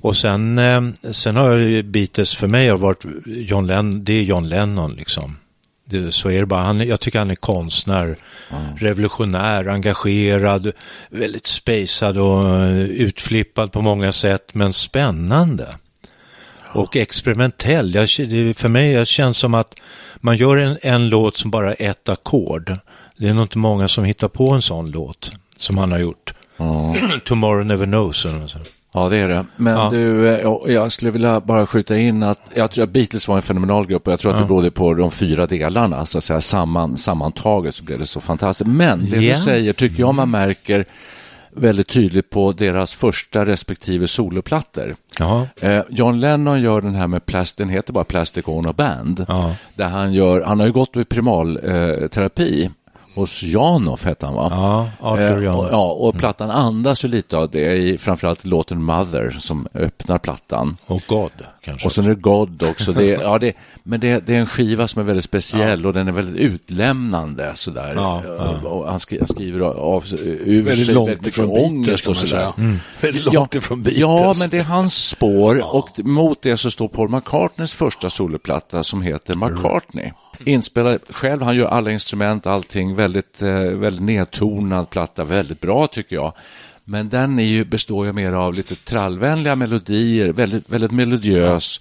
Och 0.00 0.16
sen, 0.16 0.58
eh, 0.58 0.82
sen 1.12 1.36
har 1.36 1.82
Beatles 1.82 2.36
för 2.36 2.46
mig 2.46 2.68
har 2.68 2.78
varit 2.78 3.04
John 3.26 3.66
Lennon, 3.66 4.04
det 4.04 4.12
är 4.12 4.22
John 4.22 4.48
Lennon 4.48 4.94
liksom. 4.94 5.36
Det, 5.84 6.12
så 6.12 6.30
är 6.30 6.40
det 6.40 6.46
bara. 6.46 6.62
Han, 6.62 6.80
jag 6.80 7.00
tycker 7.00 7.18
han 7.18 7.30
är 7.30 7.34
konstnär, 7.34 8.16
revolutionär, 8.76 9.68
engagerad, 9.68 10.72
väldigt 11.10 11.46
spacad 11.46 12.18
och 12.18 12.44
utflippad 12.88 13.72
på 13.72 13.82
många 13.82 14.12
sätt, 14.12 14.50
men 14.52 14.72
spännande. 14.72 15.68
Och 16.74 16.96
experimentell. 16.96 17.94
Jag, 17.94 18.08
för 18.56 18.68
mig 18.68 18.92
jag 18.92 19.06
känns 19.06 19.38
som 19.38 19.54
att 19.54 19.74
man 20.16 20.36
gör 20.36 20.56
en, 20.56 20.78
en 20.82 21.08
låt 21.08 21.36
som 21.36 21.50
bara 21.50 21.74
är 21.74 21.90
ett 21.90 22.08
ackord. 22.08 22.76
Det 23.16 23.28
är 23.28 23.34
nog 23.34 23.44
inte 23.44 23.58
många 23.58 23.88
som 23.88 24.04
hittar 24.04 24.28
på 24.28 24.50
en 24.50 24.62
sån 24.62 24.90
låt 24.90 25.32
som 25.56 25.78
han 25.78 25.92
har 25.92 25.98
gjort. 25.98 26.34
Ja. 26.56 26.96
Tomorrow 27.24 27.66
Never 27.66 27.86
Knows. 27.86 28.26
Ja, 28.96 29.08
det 29.08 29.16
är 29.16 29.28
det. 29.28 29.46
Men 29.56 29.74
Ja. 29.74 29.88
du, 29.92 30.28
eh, 30.28 30.48
jag 30.74 30.92
skulle 30.92 31.10
vilja 31.10 31.40
bara 31.40 31.66
skjuta 31.66 31.96
in 31.96 32.22
att 32.22 32.40
jag 32.54 32.70
tror 32.70 32.84
att 32.84 32.90
Beatles 32.90 33.28
var 33.28 33.36
en 33.36 33.42
fenomenal 33.42 33.86
grupp 33.86 34.06
och 34.06 34.12
jag 34.12 34.20
tror 34.20 34.32
att 34.32 34.38
det 34.38 34.44
berodde 34.44 34.70
på 34.70 34.94
de 34.94 35.10
fyra 35.10 35.46
delarna, 35.46 36.06
så 36.06 36.18
att 36.18 36.24
säga 36.24 36.40
samman, 36.40 36.96
sammantaget 36.98 37.74
så 37.74 37.84
blev 37.84 37.98
det 37.98 38.06
så 38.06 38.20
fantastiskt. 38.20 38.68
Men 38.70 39.10
det 39.10 39.16
Ja. 39.20 39.34
du 39.34 39.40
säger 39.40 39.72
tycker 39.72 40.00
jag 40.00 40.14
man 40.14 40.30
märker 40.30 40.84
väldigt 41.56 41.88
tydligt 41.88 42.30
på 42.30 42.52
deras 42.52 42.92
första 42.92 43.44
respektive 43.44 44.06
soloplattor. 44.06 44.96
Eh, 45.60 45.82
John 45.90 46.20
Lennon 46.20 46.60
gör 46.60 46.80
den 46.80 46.94
här 46.94 47.06
med 47.06 47.26
plast, 47.26 47.58
den 47.58 47.68
heter 47.68 47.92
bara 47.92 48.04
Plastic 48.04 48.48
Ono 48.48 48.72
Band. 48.72 49.24
Ja. 49.28 49.54
Där 49.74 49.88
han 49.88 50.12
gör, 50.12 50.40
han 50.40 50.60
har 50.60 50.66
ju 50.66 50.72
gått 50.72 50.96
i 50.96 51.04
primalterapi 51.04 52.64
eh, 52.64 52.70
hos 53.14 53.42
Janoff 53.42 54.04
hette 54.04 54.26
han 54.26 54.34
va? 54.34 54.48
Ja, 54.50 54.90
Arthur 55.00 55.44
Eh, 55.44 55.58
och, 55.58 55.68
ja, 55.70 55.90
och 55.90 56.18
plattan 56.18 56.50
andas 56.50 57.04
ju 57.04 57.08
lite 57.08 57.36
av 57.36 57.50
det 57.50 57.76
i 57.76 57.98
framförallt 57.98 58.44
låten 58.44 58.82
Mother 58.82 59.36
som 59.38 59.68
öppnar 59.74 60.18
plattan. 60.18 60.76
Och 60.86 61.02
God 61.08 61.32
kanske. 61.64 61.86
Och 61.86 61.92
sen 61.92 62.04
är 62.04 62.08
det 62.08 62.14
God 62.14 62.62
också. 62.62 62.92
Det, 62.92 63.10
är- 63.14 63.20
ja, 63.22 63.38
det, 63.38 63.52
men 63.82 64.00
det, 64.00 64.26
det 64.26 64.34
är 64.34 64.38
en 64.38 64.46
skiva 64.46 64.88
som 64.88 65.00
är 65.00 65.06
väldigt 65.06 65.24
speciell 65.24 65.86
och 65.86 65.92
den 65.92 66.08
är 66.08 66.12
väldigt 66.12 66.36
utlämnande. 66.40 67.50
Sådär. 67.54 67.92
Ja, 67.96 68.22
Och 68.64 68.88
han 68.90 69.00
skri- 69.00 69.18
han 69.18 69.28
skriver 69.28 69.60
av 69.60 70.04
ur 70.22 70.62
Väldigt 70.62 70.86
sig 70.86 70.94
långt 70.94 71.08
väldigt 71.10 71.26
mycket 71.38 71.62
ångest 71.64 72.06
och 72.08 72.16
sådär. 72.16 72.30
säga. 72.56 72.78
Väldigt 73.00 73.32
långt 73.32 73.54
ifrån 73.54 73.82
Beatles. 73.82 74.00
Ja, 74.00 74.34
men 74.38 74.50
det 74.50 74.58
är 74.58 74.64
hans 74.64 75.08
spår 75.08 75.74
och 75.74 75.88
mot 76.04 76.42
det 76.42 76.56
så 76.56 76.70
står 76.70 76.88
Paul 76.88 77.08
McCartneys 77.08 77.72
första 77.72 78.10
soloplatta 78.10 78.82
som 78.82 79.02
heter 79.02 79.34
McCartney. 79.34 80.10
Inspelad 80.44 80.98
själv, 81.10 81.42
han 81.42 81.56
gör 81.56 81.66
alla 81.68 81.90
instrument, 81.90 82.46
allting, 82.46 82.94
väldigt, 82.94 83.42
eh, 83.42 83.50
väldigt 83.60 84.02
nedtonad 84.02 84.90
platta, 84.90 85.24
väldigt 85.24 85.60
bra 85.60 85.86
tycker 85.86 86.16
jag. 86.16 86.32
Men 86.84 87.08
den 87.08 87.38
är 87.38 87.44
ju, 87.44 87.64
består 87.64 88.06
ju 88.06 88.12
mer 88.12 88.32
av 88.32 88.54
lite 88.54 88.74
trallvänliga 88.74 89.56
melodier, 89.56 90.32
väldigt, 90.32 90.70
väldigt 90.70 90.90
melodiös, 90.90 91.80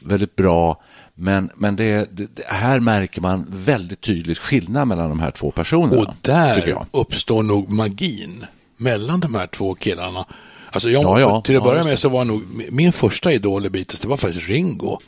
väldigt 0.00 0.36
bra. 0.36 0.82
Men, 1.14 1.50
men 1.56 1.76
det, 1.76 2.08
det, 2.12 2.46
här 2.46 2.80
märker 2.80 3.20
man 3.20 3.46
väldigt 3.48 4.00
tydligt 4.00 4.38
skillnad 4.38 4.88
mellan 4.88 5.08
de 5.08 5.20
här 5.20 5.30
två 5.30 5.50
personerna. 5.50 6.02
Och 6.02 6.14
där 6.20 6.76
uppstår 6.90 7.42
nog 7.42 7.70
magin 7.70 8.46
mellan 8.76 9.20
de 9.20 9.34
här 9.34 9.46
två 9.46 9.74
killarna. 9.74 10.26
Alltså 10.70 10.90
jag, 10.90 11.04
Ja, 11.04 11.20
ja. 11.20 11.40
Till 11.40 11.56
att 11.56 11.62
Ja, 11.62 11.64
börja 11.64 11.78
just 11.78 11.88
med 11.88 11.98
så 11.98 12.08
var 12.08 12.24
nog 12.24 12.42
min 12.70 12.92
första 12.92 13.32
idol 13.32 13.66
i 13.66 13.70
Beatles, 13.70 14.00
det 14.00 14.08
var 14.08 14.16
faktiskt 14.16 14.48
Ringo. 14.48 14.98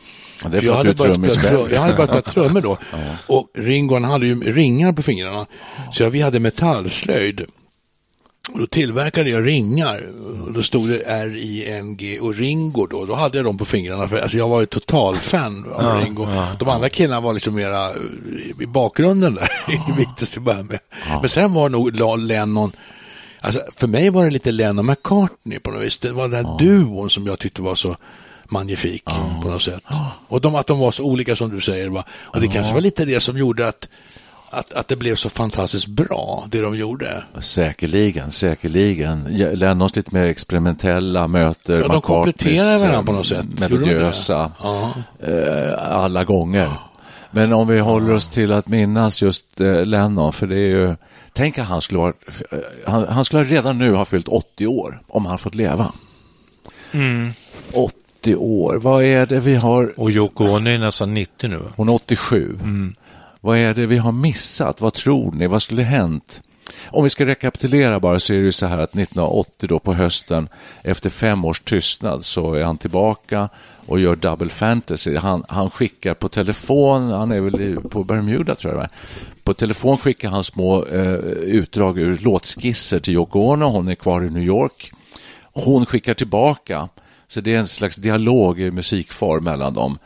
Ja, 0.42 0.48
det 0.48 0.56
är 0.56 0.60
för 0.60 0.68
jag, 0.68 0.74
hade 0.74 0.94
börjat 0.94 1.32
spela, 1.32 1.70
jag 1.70 1.80
hade 1.80 1.94
börjat 1.94 2.10
spela 2.10 2.22
trummor 2.22 2.60
då. 2.60 2.78
Och 3.26 3.50
Ringo 3.54 3.94
han 3.94 4.04
hade 4.04 4.26
ju 4.26 4.52
ringar 4.52 4.92
på 4.92 5.02
fingrarna. 5.02 5.46
Så 5.92 6.08
vi 6.08 6.22
hade 6.22 6.40
metallslöjd. 6.40 7.46
Och 8.52 8.58
då 8.58 8.66
tillverkade 8.66 9.30
jag 9.30 9.46
ringar. 9.46 10.02
Och 10.46 10.52
då 10.52 10.62
stod 10.62 10.88
det 10.88 11.02
R-I-N-G 11.06 12.20
och 12.20 12.34
Ringo 12.34 12.86
då. 12.86 13.04
Då 13.04 13.14
hade 13.14 13.38
jag 13.38 13.44
dem 13.44 13.58
på 13.58 13.64
fingrarna. 13.64 14.08
För, 14.08 14.18
alltså 14.18 14.38
jag 14.38 14.48
var 14.48 14.60
ju 14.60 14.66
totalfan 14.66 15.72
av 15.72 16.00
Ringo. 16.00 16.26
De 16.58 16.68
andra 16.68 16.88
killarna 16.88 17.20
var 17.20 17.32
liksom 17.32 17.54
mera 17.54 17.84
eh, 17.84 17.94
i 18.60 18.66
bakgrunden 18.66 19.34
där. 19.34 19.50
i 19.88 19.92
Beatles 19.92 20.36
i 20.36 20.40
början 20.40 20.66
med. 20.66 20.78
Men 21.20 21.28
sen 21.28 21.54
var 21.54 21.68
nog 21.68 21.96
Lennon 22.18 22.72
Alltså, 23.40 23.60
för 23.76 23.86
mig 23.86 24.10
var 24.10 24.24
det 24.24 24.30
lite 24.30 24.52
Lennon 24.52 24.86
McCartney 24.86 25.58
på 25.58 25.70
något 25.70 25.82
vis. 25.82 25.98
Det 25.98 26.12
var 26.12 26.28
den 26.28 26.46
här 26.46 26.58
duon 26.58 27.10
som 27.10 27.26
jag 27.26 27.38
tyckte 27.38 27.62
var 27.62 27.74
så 27.74 27.96
magnifik 28.44 29.04
på 29.42 29.48
något 29.48 29.62
sätt. 29.62 29.82
Och 30.28 30.40
de, 30.40 30.54
att 30.54 30.66
de 30.66 30.78
var 30.78 30.90
så 30.90 31.04
olika 31.04 31.36
som 31.36 31.50
du 31.50 31.60
säger. 31.60 31.88
Va? 31.88 32.04
Och 32.10 32.40
det 32.40 32.48
kanske 32.48 32.74
var 32.74 32.80
lite 32.80 33.04
det 33.04 33.20
som 33.20 33.38
gjorde 33.38 33.68
att, 33.68 33.88
att, 34.50 34.72
att 34.72 34.88
det 34.88 34.96
blev 34.96 35.14
så 35.16 35.28
fantastiskt 35.30 35.86
bra, 35.86 36.44
det 36.50 36.60
de 36.60 36.76
gjorde. 36.76 37.22
Säkerligen, 37.38 38.30
säkerligen. 38.30 39.24
Lennons 39.54 39.96
lite 39.96 40.14
mer 40.14 40.26
experimentella 40.26 41.28
möter 41.28 41.78
Ja, 41.80 41.88
de 41.88 42.00
kompletterar 42.00 42.78
varandra 42.78 43.02
på 43.02 43.10
eh, 43.12 43.16
något 43.16 43.26
sätt. 43.26 43.60
Melodiösa, 43.60 44.52
Ja. 44.62 44.92
eh, 45.20 45.94
alla 45.96 46.24
gånger. 46.24 46.70
Men 47.30 47.52
om 47.52 47.68
vi 47.68 47.78
håller 47.78 48.14
oss 48.14 48.28
till 48.28 48.52
att 48.52 48.68
minnas 48.68 49.22
just 49.22 49.60
eh, 49.60 49.84
Lennon, 49.86 50.32
för 50.32 50.46
det 50.46 50.56
är 50.56 50.68
ju... 50.68 50.96
Tänk 51.32 51.58
att 51.58 51.66
han 51.68 51.80
skulle, 51.80 52.00
ha, 52.00 52.08
eh, 52.08 52.58
han, 52.86 53.08
han 53.08 53.24
skulle 53.24 53.44
redan 53.44 53.78
nu 53.78 53.92
ha 53.94 54.04
fyllt 54.04 54.28
80 54.28 54.66
år 54.66 55.00
om 55.08 55.26
han 55.26 55.38
fått 55.38 55.54
leva. 55.54 55.92
80 57.72 58.36
år, 58.36 58.76
vad 58.76 59.04
är 59.04 59.26
det 59.26 59.40
vi 59.40 59.54
har... 59.54 60.00
Och 60.00 60.10
Yoko 60.10 60.44
Ono 60.44 60.70
är 60.70 60.78
nästan 60.78 61.14
90 61.14 61.48
nu. 61.50 61.62
Hon 61.76 61.88
är 61.88 61.92
87. 61.94 62.58
Vad 63.40 63.58
är 63.58 63.74
det 63.74 63.86
vi 63.86 63.98
har 63.98 64.12
missat? 64.12 64.80
Vad 64.80 64.94
tror 64.94 65.32
ni? 65.32 65.46
Vad 65.46 65.62
skulle 65.62 65.82
hänt? 65.82 66.42
Om 66.86 67.04
vi 67.04 67.10
ska 67.10 67.26
rekapitulera 67.26 68.00
bara 68.00 68.18
så 68.18 68.32
är 68.32 68.38
det 68.38 68.44
ju 68.44 68.52
så 68.52 68.66
här 68.66 68.78
att 68.78 68.90
1980 68.90 69.68
då 69.68 69.78
på 69.78 69.94
hösten 69.94 70.48
efter 70.82 71.10
fem 71.10 71.44
års 71.44 71.60
tystnad 71.60 72.24
så 72.24 72.54
är 72.54 72.64
han 72.64 72.78
tillbaka 72.78 73.48
och 73.86 74.00
gör 74.00 74.16
Double 74.16 74.48
Fantasy. 74.48 75.16
Han, 75.16 75.44
han 75.48 75.70
skickar 75.70 76.14
på 76.14 76.28
telefon, 76.28 77.10
han 77.10 77.32
är 77.32 77.40
väl 77.40 77.80
på 77.80 78.04
Bermuda 78.04 78.54
tror 78.54 78.74
jag. 78.74 78.88
På 79.44 79.54
telefon 79.54 79.98
skickar 79.98 80.30
han 80.30 80.44
små 80.44 80.86
eh, 80.86 81.14
utdrag 81.42 81.98
ur 81.98 82.18
låtskisser 82.18 82.98
till 82.98 83.14
Yoko 83.14 83.40
Ono, 83.40 83.64
hon 83.64 83.88
är 83.88 83.94
kvar 83.94 84.22
i 84.22 84.30
New 84.30 84.42
York. 84.42 84.92
Hon 85.52 85.86
skickar 85.86 86.14
tillbaka, 86.14 86.88
så 87.28 87.40
det 87.40 87.54
är 87.54 87.58
en 87.58 87.68
slags 87.68 87.96
dialog 87.96 88.60
i 88.60 88.70
musikform 88.70 89.44
mellan 89.44 89.74
dem 89.74 89.98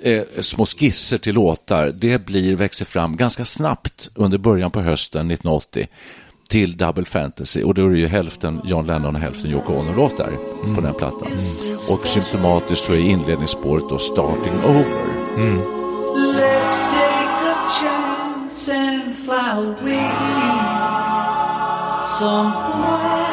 eh, 0.00 0.22
små 0.40 0.66
skisser 0.66 1.18
till 1.18 1.34
låtar, 1.34 1.86
det 1.86 2.26
blir, 2.26 2.56
växer 2.56 2.84
fram 2.84 3.16
ganska 3.16 3.44
snabbt 3.44 4.10
under 4.14 4.38
början 4.38 4.70
på 4.70 4.80
hösten 4.80 5.30
1980 5.30 5.86
till 6.48 6.76
Double 6.76 7.04
Fantasy. 7.04 7.62
Och 7.62 7.74
då 7.74 7.86
är 7.86 7.90
det 7.90 7.98
ju 7.98 8.06
hälften 8.06 8.60
John 8.64 8.86
Lennon 8.86 9.14
och 9.14 9.20
hälften 9.20 9.50
Yoko 9.50 9.72
Ono-låtar 9.72 10.32
på 10.74 10.80
den 10.80 10.94
plattan. 10.94 11.28
Och 11.90 12.06
symptomatiskt 12.06 12.84
så 12.84 12.92
är 12.92 12.98
inledningsspåret 12.98 13.88
då 13.88 13.98
Starting 13.98 14.64
Over. 14.64 14.84
Let's 16.16 16.80
take 16.92 17.44
a 17.50 17.68
chance 17.80 18.72
and 18.72 19.16
fly 19.16 19.50
away. 19.50 20.10
Somewhere 22.18 23.23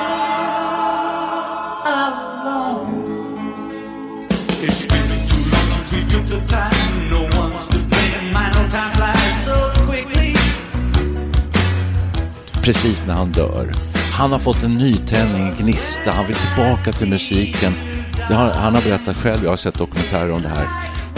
precis 12.64 13.06
när 13.08 13.14
han 13.14 13.32
dör. 13.32 13.72
Han 14.14 14.32
har 14.32 14.40
fått 14.40 14.64
en 14.64 14.78
nytändning, 14.78 15.48
en 15.48 15.56
gnista, 15.66 16.12
han 16.12 16.28
vill 16.28 16.36
tillbaka 16.36 16.92
till 16.92 17.10
musiken. 17.10 17.74
Har, 18.30 18.50
han 18.54 18.76
har 18.76 18.82
berättat 18.82 19.18
själv, 19.18 19.44
jag 19.44 19.50
har 19.50 19.58
sett 19.58 19.74
dokumentärer 19.78 20.32
om 20.32 20.42
det 20.42 20.50
här, 20.50 20.68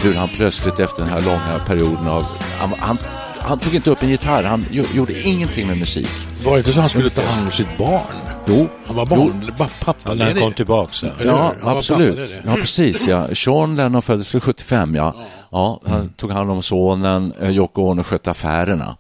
hur 0.04 0.14
han 0.14 0.28
plötsligt 0.28 0.80
efter 0.80 1.04
den 1.04 1.12
här 1.12 1.22
långa 1.22 1.60
perioden 1.68 2.08
av... 2.08 2.26
Han, 2.60 2.74
han, 2.80 2.98
han 3.40 3.60
tog 3.60 3.76
inte 3.76 3.90
upp 3.92 4.04
en 4.04 4.10
gitarr, 4.10 4.44
han 4.44 4.66
gjo- 4.72 4.96
gjorde 4.96 5.22
ingenting 5.28 5.68
med 5.68 5.78
musik. 5.78 6.10
Var 6.46 6.52
det 6.54 6.58
inte 6.58 6.74
så 6.74 6.80
han 6.82 6.90
skulle 6.90 7.10
ta 7.10 7.22
hand 7.22 7.46
om 7.46 7.52
sitt 7.52 7.78
barn? 7.78 8.02
Jo, 8.48 8.68
Han 8.88 8.96
var 8.96 9.06
barn, 9.06 9.52
ba- 9.58 9.68
pappa 9.80 10.00
Ja, 10.10 10.14
när 10.14 10.26
han 10.26 10.40
kom 10.42 10.54
tillbaka. 10.54 11.08
Ja, 11.26 11.54
Han 11.64 11.78
absolut. 11.78 12.34
Ja, 12.46 12.54
precis. 12.56 13.08
Ja. 13.08 13.28
Sean 13.36 13.76
Lennon 13.76 14.02
föddes 14.02 14.36
väl 14.36 14.42
75, 14.42 14.96
ja. 14.96 15.16
ja 15.52 15.82
han 15.86 16.10
tog 16.10 16.32
hand 16.32 16.52
om 16.52 16.62
sonen. 16.62 17.34
Eh, 17.42 17.50
Yoko 17.50 17.82
Ono 17.82 18.04
skötte 18.04 18.32
affärerna. 18.32 18.96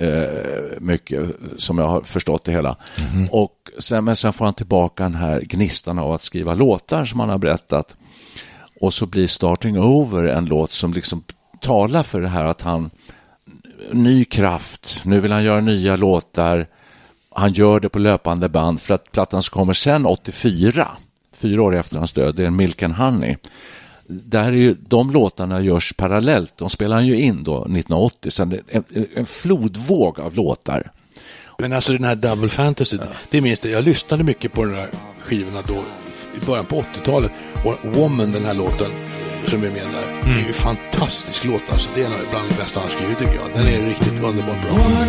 Eh, 0.00 0.80
mycket, 0.80 1.30
som 1.56 1.78
jag 1.78 1.88
har 1.88 2.00
förstått 2.00 2.44
det 2.44 2.52
hela. 2.52 2.76
Och 3.30 3.70
sen, 3.78 4.04
men 4.04 4.16
sen 4.16 4.32
får 4.32 4.44
han 4.44 4.54
tillbaka 4.54 5.02
den 5.02 5.14
här 5.14 5.40
gnistan 5.40 5.98
av 5.98 6.12
att 6.12 6.22
skriva 6.22 6.54
låtar 6.54 7.04
som 7.04 7.20
han 7.20 7.28
har 7.28 7.38
berättat. 7.38 7.96
Och 8.80 8.94
så 8.94 9.06
blir 9.06 9.26
Starting 9.26 9.78
Over 9.78 10.24
en 10.24 10.44
låt 10.44 10.72
som 10.72 10.92
liksom 10.92 11.22
talar 11.60 12.02
för 12.02 12.20
det 12.20 12.28
här 12.28 12.44
att 12.44 12.62
han 12.62 12.90
ny 13.92 14.24
kraft, 14.24 15.02
nu 15.04 15.20
vill 15.20 15.32
han 15.32 15.44
göra 15.44 15.60
nya 15.60 15.96
låtar. 15.96 16.66
Han 17.30 17.52
gör 17.52 17.80
det 17.80 17.88
på 17.88 17.98
löpande 17.98 18.48
band 18.48 18.80
för 18.80 18.94
att 18.94 19.12
plattan 19.12 19.42
som 19.42 19.58
kommer 19.58 19.72
sen 19.72 20.06
84, 20.06 20.88
fyra 21.34 21.62
år 21.62 21.76
efter 21.76 21.98
hans 21.98 22.12
död, 22.12 22.34
det 22.34 22.44
är 22.44 22.50
Milk 22.50 22.82
and 22.82 22.94
Honey. 22.94 23.36
Där 24.10 24.44
är 24.44 24.52
ju, 24.52 24.76
de 24.88 25.10
låtarna 25.10 25.60
görs 25.60 25.92
parallellt, 25.92 26.56
de 26.56 26.70
spelar 26.70 26.96
han 26.96 27.06
ju 27.06 27.20
in 27.20 27.42
då 27.42 27.56
1980, 27.56 28.30
sen 28.30 28.48
det 28.50 28.56
är 28.56 28.82
en, 28.94 29.06
en 29.14 29.26
flodvåg 29.26 30.20
av 30.20 30.34
låtar. 30.34 30.90
Men 31.58 31.72
alltså 31.72 31.92
den 31.92 32.04
här 32.04 32.16
Double 32.16 32.48
Fantasy, 32.48 32.98
det 33.30 33.40
minns 33.40 33.64
jag. 33.64 33.72
Jag 33.72 33.84
lyssnade 33.84 34.24
mycket 34.24 34.52
på 34.52 34.64
de 34.64 34.72
där 34.72 34.88
skivorna 35.20 35.58
då 35.66 35.74
i 36.42 36.46
början 36.46 36.66
på 36.66 36.76
80-talet. 36.76 37.30
Och 37.64 37.96
Woman, 37.96 38.32
den 38.32 38.44
här 38.44 38.54
låten 38.54 38.90
som 39.46 39.64
är 39.64 39.70
med 39.70 39.86
där, 39.92 40.24
det 40.24 40.30
är 40.30 40.42
ju 40.42 40.48
en 40.48 40.54
fantastisk 40.54 41.44
låt. 41.44 41.62
Alltså, 41.72 41.90
det 41.94 42.02
är 42.02 42.10
bland 42.30 42.48
det 42.48 42.56
bästa 42.56 42.80
han 42.80 42.90
skrivit 42.90 43.18
tycker 43.18 43.34
jag. 43.34 43.52
Den 43.52 43.66
är 43.66 43.86
riktigt 43.86 44.12
underbart 44.12 44.62
bra. 44.62 44.70
Woman, 44.70 45.08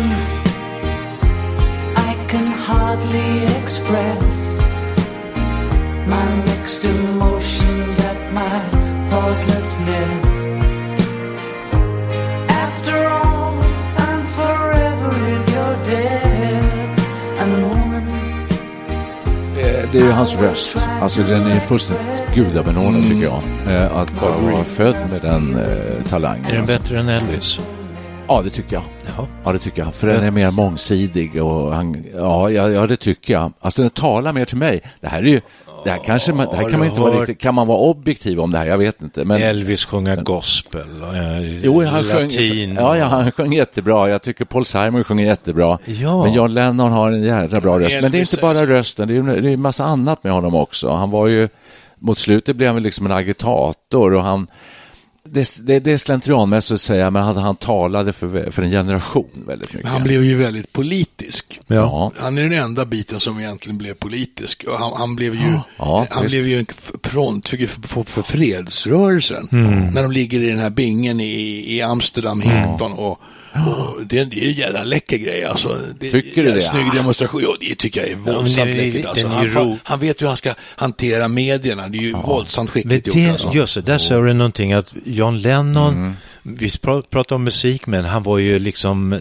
I 1.96 2.30
can 2.30 2.46
hardly 2.46 3.46
express 3.62 4.42
my 6.06 6.36
mixed 6.46 6.84
emotions 6.84 8.00
at 8.00 8.32
my 8.34 8.71
thoughtlessness. 9.12 10.32
After 12.48 12.96
all, 13.06 13.54
I'm 14.06 14.22
forever 14.38 15.12
in 15.32 15.40
your 15.54 15.74
debt. 15.84 17.00
And 17.40 17.52
the 17.54 17.60
woman 17.68 18.02
Eh, 19.58 19.88
Det 19.92 19.98
är 19.98 20.04
ju 20.04 20.10
hans 20.10 20.36
röst. 20.36 20.76
Alltså 21.00 21.22
den 21.22 21.46
är 21.46 21.60
fullständigt 21.60 22.34
gudabenådad 22.34 23.02
tycker 23.02 23.22
jag. 23.22 23.42
Eh, 23.68 23.96
Att 23.96 24.20
bara 24.20 24.38
vara 24.38 24.64
född 24.64 24.96
med 25.10 25.20
den 25.22 25.56
eh, 25.56 26.04
talangen. 26.08 26.44
Är 26.44 26.50
den 26.52 26.60
alltså. 26.60 26.78
bättre 26.78 26.98
än 27.00 27.08
Elvis? 27.08 27.60
Ja, 28.28 28.42
det 28.44 28.50
tycker 28.50 28.74
jag. 28.74 28.82
Jaha. 29.16 29.26
Ja, 29.44 29.52
det 29.52 29.58
tycker 29.58 29.82
jag. 29.82 29.94
För 29.94 30.06
den 30.06 30.24
är 30.24 30.30
mer 30.30 30.50
mångsidig 30.50 31.42
och 31.44 31.74
han, 31.74 32.04
ja, 32.14 32.50
ja, 32.50 32.68
ja, 32.70 32.86
det 32.86 32.96
tycker 32.96 33.32
jag. 33.34 33.52
Alltså 33.60 33.82
den 33.82 33.90
talar 33.90 34.32
mer 34.32 34.44
till 34.44 34.56
mig. 34.56 34.80
Det 35.00 35.08
här 35.08 35.18
är 35.18 35.26
ju, 35.26 35.40
det 35.84 35.90
här 35.90 36.00
kanske 36.04 36.32
man, 36.32 36.46
det 36.50 36.56
här 36.56 36.70
kan 36.70 36.78
man 36.78 36.88
inte 36.88 37.00
vara 37.00 37.12
hört- 37.12 37.28
riktigt, 37.28 37.42
kan 37.42 37.54
man 37.54 37.66
vara 37.66 37.78
objektiv 37.78 38.40
om 38.40 38.50
det 38.50 38.58
här? 38.58 38.66
Jag 38.66 38.78
vet 38.78 39.02
inte. 39.02 39.24
Men, 39.24 39.42
Elvis 39.42 39.84
sjunga 39.84 40.16
gospel, 40.16 41.02
eh, 41.02 41.64
Jo, 41.64 41.84
han 41.84 42.04
sjöng, 42.04 42.22
latin. 42.22 42.74
ja, 42.80 42.96
ja, 42.96 43.04
han 43.04 43.32
sjöng 43.32 43.52
jättebra. 43.52 44.08
Jag 44.08 44.22
tycker 44.22 44.44
Paul 44.44 44.64
Simon 44.64 45.04
sjunger 45.04 45.26
jättebra. 45.26 45.78
Ja. 45.84 46.24
Men 46.24 46.32
John 46.32 46.54
Lennon 46.54 46.92
har 46.92 47.12
en 47.12 47.22
jävla 47.22 47.60
bra 47.60 47.80
röst. 47.80 47.96
Men 48.00 48.10
det 48.12 48.16
är 48.16 48.20
Elvis 48.20 48.32
inte 48.32 48.42
bara 48.42 48.66
rösten, 48.66 49.08
det 49.08 49.16
är 49.16 49.22
det 49.22 49.48
är 49.48 49.52
en 49.54 49.60
massa 49.60 49.84
annat 49.84 50.24
med 50.24 50.32
honom 50.32 50.54
också. 50.54 50.92
Han 50.92 51.10
var 51.10 51.26
ju, 51.26 51.48
mot 51.98 52.18
slutet 52.18 52.56
blev 52.56 52.66
han 52.68 52.74
väl 52.76 52.82
liksom 52.84 53.06
en 53.06 53.12
agitator 53.12 54.14
och 54.14 54.22
han 54.22 54.46
det, 55.24 55.66
det, 55.66 55.78
det 55.78 55.92
är 55.92 55.96
slentrianmässigt 55.96 56.72
att 56.74 56.80
säga, 56.80 57.10
men 57.10 57.22
han, 57.22 57.36
han 57.36 57.56
talade 57.56 58.12
för, 58.12 58.50
för 58.50 58.62
en 58.62 58.70
generation 58.70 59.44
väldigt 59.46 59.68
mycket. 59.72 59.84
Men 59.84 59.92
han 59.92 60.02
blev 60.02 60.24
ju 60.24 60.36
väldigt 60.36 60.72
politisk. 60.72 61.60
Ja. 61.66 62.12
Han 62.16 62.38
är 62.38 62.42
den 62.42 62.52
enda 62.52 62.84
biten 62.84 63.20
som 63.20 63.40
egentligen 63.40 63.78
blev 63.78 63.94
politisk. 63.94 64.64
Han, 64.78 64.92
han 64.96 65.16
blev 65.16 65.34
ju, 65.34 65.58
Ja, 65.78 66.06
han 66.10 66.22
visst. 66.22 66.34
blev 66.34 66.48
ju 66.48 66.58
en 66.58 66.66
frontfigur 67.02 67.66
för, 67.66 67.88
för, 67.88 68.02
för 68.02 68.22
fredsrörelsen. 68.22 69.48
Mm. 69.52 69.80
När 69.90 70.02
de 70.02 70.12
ligger 70.12 70.40
i 70.40 70.48
den 70.50 70.58
här 70.58 70.70
bingen 70.70 71.20
i, 71.20 71.64
i 71.76 71.82
Amsterdam, 71.82 72.40
Hilton 72.40 72.92
och, 72.92 73.20
och 73.54 74.06
det, 74.06 74.24
det 74.24 74.44
är 74.44 74.48
en 74.48 74.54
jävla 74.54 74.84
läcker 74.84 75.16
grej 75.18 75.44
alltså. 75.44 75.78
Det, 76.00 76.10
Tycker 76.10 76.42
du 76.42 76.48
en 76.50 76.56
det? 76.56 76.62
Snygg 76.62 76.92
demonstration. 76.94 77.42
Ja, 77.42 77.56
det 77.60 77.74
tycker 77.74 78.00
jag 78.00 78.10
är 78.10 78.14
våldsamt 78.14 78.72
det 78.72 78.78
är 78.78 78.92
läckert. 78.92 79.06
Alltså. 79.06 79.26
en 79.26 79.32
Han, 79.32 79.46
iro- 79.46 79.50
fa- 79.54 79.78
han 79.84 80.00
vet 80.00 80.22
hur 80.22 80.26
han 80.26 80.36
ska 80.36 80.54
hantera 80.76 81.28
medierna. 81.28 81.88
Det 81.88 81.98
är 81.98 82.02
ju 82.02 82.12
våldsamt 82.12 82.74
Men 82.74 82.82
skickligt 82.82 83.06
gjort 83.06 83.16
det, 83.16 83.30
alltså. 83.30 83.50
just 83.52 83.74
det, 83.74 83.80
där 83.80 83.98
sa 83.98 84.20
du 84.20 84.32
någonting 84.32 84.72
att 84.72 84.94
John 85.04 85.38
Lennon, 85.38 86.16
vi 86.42 86.66
pra- 86.68 87.02
pratar 87.10 87.36
om 87.36 87.44
musik, 87.44 87.86
men 87.86 88.04
han 88.04 88.22
var 88.22 88.38
ju 88.38 88.58
liksom 88.58 89.18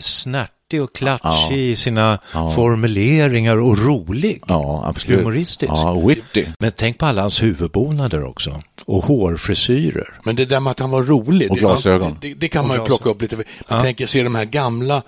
snärtig 0.71 0.81
och 0.83 0.93
klatschig 0.93 1.51
Ja. 1.51 1.51
i 1.71 1.75
sina 1.75 2.19
Ja. 2.33 2.51
formuleringar 2.51 3.57
och 3.57 3.77
rolig. 3.77 4.41
Ja, 4.47 4.83
absolut. 4.87 5.19
Humoristisk. 5.19 5.71
Ja, 5.75 5.93
witty. 6.07 6.45
Men 6.59 6.71
tänk 6.71 6.97
på 6.97 7.05
alla 7.05 7.21
hans 7.21 7.41
huvudbonader 7.43 8.23
också. 8.23 8.61
Och 8.85 9.03
hårfrisyrer. 9.05 10.09
Men 10.25 10.35
det 10.35 10.45
där 10.45 10.59
med 10.59 10.71
att 10.71 10.79
han 10.79 10.89
var 10.91 11.03
rolig. 11.03 11.49
Och 11.49 11.55
det- 11.55 11.59
glasögon. 11.61 12.17
Det, 12.21 12.33
det 12.33 12.47
kan 12.47 12.67
man 12.67 12.77
ju 12.77 12.85
plocka 12.85 13.09
upp 13.09 13.21
lite. 13.21 13.43
Man 13.69 13.81
tänker 13.81 14.05
se 14.07 14.23
de 14.23 14.35
här 14.35 14.45
gamla 14.45 15.01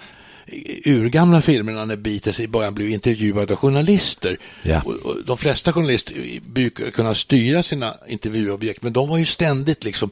urgamla 0.85 1.41
filmerna 1.41 1.85
när 1.85 1.95
Beatles 1.95 2.39
i 2.39 2.47
början 2.47 2.73
blev 2.73 2.89
intervjuade 2.89 3.53
av 3.53 3.59
journalister. 3.59 4.37
Ja. 4.63 4.81
Och, 4.85 4.93
och 4.93 5.15
de 5.25 5.37
flesta 5.37 5.73
journalister 5.73 6.15
brukar 6.53 6.91
kunna 6.91 7.15
styra 7.15 7.63
sina 7.63 7.93
intervjuobjekt, 8.07 8.83
men 8.83 8.93
de 8.93 9.09
var 9.09 9.17
ju 9.17 9.25
ständigt 9.25 9.83
liksom 9.83 10.09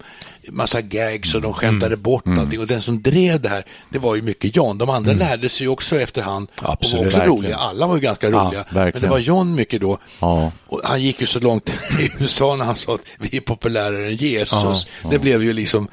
massa 0.50 0.82
gags 0.82 1.36
och 1.36 1.42
de 1.42 1.54
skämtade 1.54 1.94
Mm. 1.94 2.02
bort 2.04 2.24
allting. 2.38 2.60
Och 2.60 2.68
den 2.68 2.82
som 2.82 3.02
drev 3.02 3.42
det 3.42 3.50
här, 3.50 3.66
det 3.90 4.00
var 4.00 4.16
ju 4.16 4.22
mycket 4.22 4.56
John. 4.56 4.78
De 4.78 4.90
andra 4.90 5.14
lärde 5.14 5.50
sig 5.50 5.68
också 5.68 6.00
efterhand 6.02 6.48
och 6.58 6.64
var 6.64 6.72
Absolut. 6.74 7.06
också 7.06 7.18
Verkligen. 7.18 7.38
roliga. 7.40 7.56
Alla 7.56 7.88
var 7.88 7.96
ju 7.96 8.02
ganska 8.02 8.30
Ja, 8.30 8.38
roliga. 8.48 8.66
men 8.70 8.84
verkligen. 8.84 9.02
det 9.04 9.10
var 9.10 9.20
John 9.20 9.56
mycket 9.56 9.82
då. 9.82 9.98
Ja. 10.20 10.52
Och 10.68 10.82
han 10.84 11.02
gick 11.02 11.22
ju 11.22 11.28
så 11.28 11.40
långt 11.40 11.70
i 12.00 12.12
USA 12.20 12.56
när 12.56 12.66
han 12.66 12.76
sa 12.76 12.96
att 12.96 13.02
vi 13.20 13.38
är 13.38 13.42
populärare 13.42 14.06
än 14.08 14.16
Jesus. 14.16 14.88
Det 15.12 15.20
blev 15.20 15.44
ju 15.44 15.54
liksom 15.54 15.88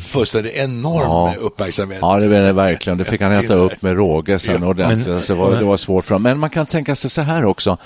fullständigt 0.00 0.54
enorm 0.56 1.02
Ja. 1.02 1.34
uppmärksamhet. 1.38 1.98
Ja, 2.02 2.18
det 2.18 2.28
var 2.28 2.36
det 2.40 2.52
verkligen. 2.52 2.98
Det 2.98 3.04
fick 3.04 3.20
han 3.20 3.32
äta 3.32 3.54
upp 3.54 3.82
med 3.82 3.96
råge 3.96 4.38
sen 4.38 4.64
ordentligt. 4.64 5.06
Men- 5.06 5.16
alltså, 5.16 5.34
det, 5.34 5.40
var, 5.40 5.56
det 5.56 5.64
var 5.64 5.76
svårt 5.76 6.04
för 6.04 6.14
honom. 6.14 6.22
Men 6.22 6.38
man 6.38 6.50
kan 6.50 6.66
tänka 6.66 6.94
sig 6.94 7.10
så 7.10 7.22
här 7.22 7.44
också. 7.44 7.76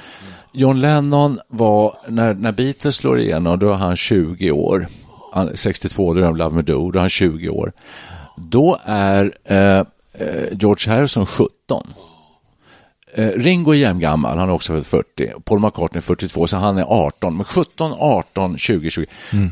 John 0.53 0.81
Lennon 0.81 1.39
var, 1.49 1.95
när, 2.09 2.35
när 2.35 2.53
Beatles 2.53 2.97
slår 2.97 3.21
igenom, 3.21 3.59
då 3.59 3.71
är 3.71 3.75
han 3.75 3.97
20 3.97 4.51
år. 4.51 4.87
Han, 5.35 5.57
62, 5.57 6.15
då 6.15 6.21
är 6.21 6.33
Love 6.33 6.57
Me 6.57 6.63
Do, 6.63 6.91
då 6.91 6.99
är 6.99 7.01
han 7.01 7.09
20 7.09 7.49
år. 7.49 7.73
Då 8.37 8.79
är 8.85 9.35
eh, 9.45 9.59
eh, 9.79 9.85
George 10.53 10.95
Harrison 10.95 11.27
17. 11.27 11.49
Eh, 13.17 13.29
Ringo 13.29 13.71
är 13.73 13.77
jämngammal, 13.77 14.39
han 14.39 14.49
är 14.49 14.53
också 14.53 14.73
född 14.73 14.87
40. 14.87 15.33
Paul 15.45 15.61
McCartney 15.61 15.99
är 15.99 16.03
42, 16.03 16.47
så 16.47 16.57
han 16.57 16.79
är 16.79 16.83
18. 16.89 17.37
Men 17.37 17.45
17, 17.45 17.93
18, 17.99 18.59
20, 18.59 18.91
20. 18.91 19.07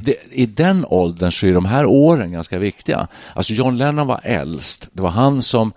Det, 0.05 0.15
I 0.33 0.47
den 0.47 0.85
åldern 0.89 1.31
så 1.33 1.47
är 1.47 1.53
de 1.53 1.65
här 1.65 1.87
åren 1.87 2.33
ganska 2.33 2.59
viktiga. 2.59 3.09
Alltså 3.35 3.53
John 3.53 3.77
Lennon 3.77 4.07
var 4.07 4.21
äldst. 4.25 4.89
Det 4.93 5.03
var 5.03 5.11
han 5.11 5.43
som 5.43 5.73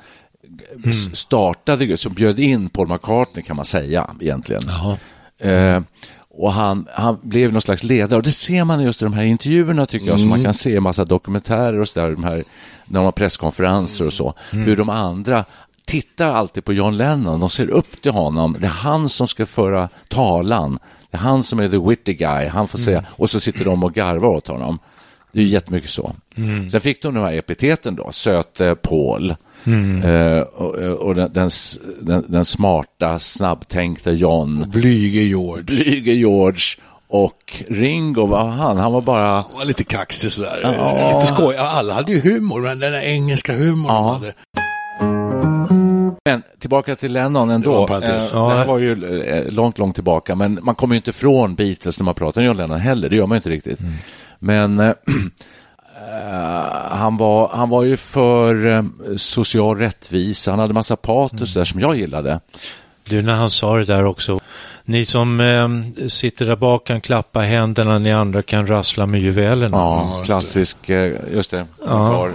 s- 0.86 1.16
startade, 1.18 1.98
som 1.98 2.14
bjöd 2.14 2.40
in 2.40 2.70
Paul 2.70 2.88
McCartney 2.88 3.44
kan 3.44 3.56
man 3.56 3.66
säga 3.66 4.10
egentligen. 4.22 4.62
Eh, 5.40 5.82
och 6.38 6.54
han, 6.54 6.88
han 6.94 7.18
blev 7.22 7.52
någon 7.54 7.62
slags 7.62 7.84
ledare. 7.84 8.18
Och 8.18 8.24
det 8.24 8.32
ser 8.32 8.64
man 8.64 8.84
just 8.84 9.02
i 9.02 9.06
de 9.06 9.14
här 9.14 9.24
intervjuerna 9.24 9.86
tycker 9.86 10.08
jag, 10.08 10.20
som 10.20 10.30
man 10.30 10.44
kan 10.44 10.54
se 10.54 10.76
i 10.76 10.80
massa 10.80 11.06
dokumentärer 11.06 11.80
och 11.80 11.88
så 11.88 12.00
där, 12.00 12.12
de 12.12 12.24
här, 12.24 12.44
när 12.86 13.00
de 13.00 13.06
har 13.06 13.12
presskonferenser 13.12 14.06
och 14.06 14.14
så, 14.14 14.34
hur 14.52 14.76
de 14.76 14.90
andra 14.90 15.46
tittar 15.86 16.34
alltid 16.34 16.66
på 16.66 16.74
John 16.74 16.98
Lennon, 16.98 17.40
de 17.40 17.50
ser 17.50 17.70
upp 17.70 18.02
till 18.02 18.12
honom, 18.12 18.58
det 18.60 18.66
är 18.68 18.72
han 18.72 19.10
som 19.10 19.28
ska 19.28 19.46
föra 19.46 19.90
talan, 20.08 20.80
det 21.12 21.18
är 21.18 21.22
han 21.22 21.44
som 21.44 21.60
är 21.60 21.68
the 21.68 21.78
witty 21.78 22.14
guy, 22.14 22.48
han 22.48 22.68
får 22.68 22.78
säga, 22.78 23.06
och 23.10 23.30
så 23.30 23.40
sitter 23.40 23.66
de 23.66 23.84
och 23.84 23.94
garvar 23.94 24.30
åt 24.30 24.48
honom. 24.48 24.80
Det 25.32 25.42
är 25.42 25.46
jättemycket 25.46 25.90
så. 25.90 26.16
Sen 26.72 26.82
fick 26.82 27.02
de 27.02 27.14
de 27.14 27.24
här 27.24 27.34
epiteten 27.34 27.96
då, 27.96 28.12
söte 28.12 28.76
Paul. 28.76 29.36
Eh, 30.04 30.40
och 30.42 30.76
och 30.76 31.16
den, 31.16 31.34
den, 31.34 31.50
den, 32.02 32.26
den 32.28 32.46
smarta, 32.46 33.20
snabbtänkta 33.20 34.12
John. 34.12 34.66
Blyge 34.74 35.22
George. 35.22 35.64
Blyge 35.64 36.12
George 36.14 36.62
och 37.08 37.64
Ringo, 37.68 38.26
var 38.26 38.48
han? 38.48 38.78
Han 38.78 38.94
var 38.94 39.02
bara... 39.02 39.28
Han 39.28 39.44
var 39.58 39.66
lite 39.66 39.84
kaxig 39.84 40.32
sådär. 40.32 40.60
Ja. 40.78 41.16
Lite 41.20 41.34
skoj. 41.34 41.56
Alla 41.58 41.94
hade 41.94 42.12
ju 42.12 42.20
humor, 42.22 42.62
men 42.62 42.80
den 42.80 42.92
där 42.92 43.00
engelska 43.02 43.54
humorn 43.54 43.86
Ja. 43.94 44.20
de 44.22 44.26
hade. 44.26 44.34
Men 46.30 46.44
tillbaka 46.60 46.96
till 46.96 47.14
Lennon 47.14 47.48
Det 47.48 47.54
ändå. 47.54 47.88
parentes. 47.88 48.34
Eh, 48.34 48.50
det 48.50 48.56
här 48.56 48.66
var 48.66 48.78
ju 48.78 49.22
eh, 49.24 49.52
långt, 49.54 49.78
långt 49.78 49.96
tillbaka, 49.96 50.36
men 50.36 50.60
man 50.62 50.76
kommer 50.76 50.96
ju 50.96 50.98
inte 50.98 51.12
från 51.14 51.56
Beatles 51.56 52.00
när 52.00 52.04
man 52.06 52.16
pratar 52.16 52.42
om 52.42 52.48
John 52.48 52.58
Lennon 52.58 52.80
heller, 52.80 53.10
det 53.10 53.16
gör 53.16 53.28
man 53.28 53.36
ju 53.36 53.38
inte 53.40 53.50
riktigt. 53.50 53.80
Men 54.40 54.80
eh, 54.80 54.86
eh, 54.90 54.94
han, 56.90 57.18
var, 57.18 57.50
han 57.54 57.70
var 57.70 57.84
ju 57.84 57.98
för 57.98 58.68
eh, 58.68 58.84
social 59.18 59.78
rättvisa, 59.78 60.52
han 60.52 60.60
hade 60.60 60.74
massa 60.74 60.96
patos 60.96 61.54
där 61.54 61.64
som 61.64 61.80
jag 61.80 61.96
gillade. 61.96 62.40
Du, 63.10 63.22
när 63.22 63.36
han 63.36 63.52
sa 63.52 63.76
det 63.78 63.86
där 63.86 64.06
också. 64.06 64.40
Ni 64.86 65.06
som 65.06 65.40
eh, 65.40 66.08
sitter 66.08 66.46
där 66.46 66.56
bak 66.56 66.84
kan 66.88 67.02
klappa 67.02 67.40
händerna, 67.40 68.00
ni 68.00 68.12
andra 68.14 68.42
kan 68.42 68.68
rassla 68.68 69.06
med 69.06 69.22
juvelerna. 69.22 69.78
Ja, 69.78 70.22
klassisk, 70.26 70.90
eh, 70.90 71.16
just 71.34 71.52
det. 71.52 71.68
Klar. 71.84 72.32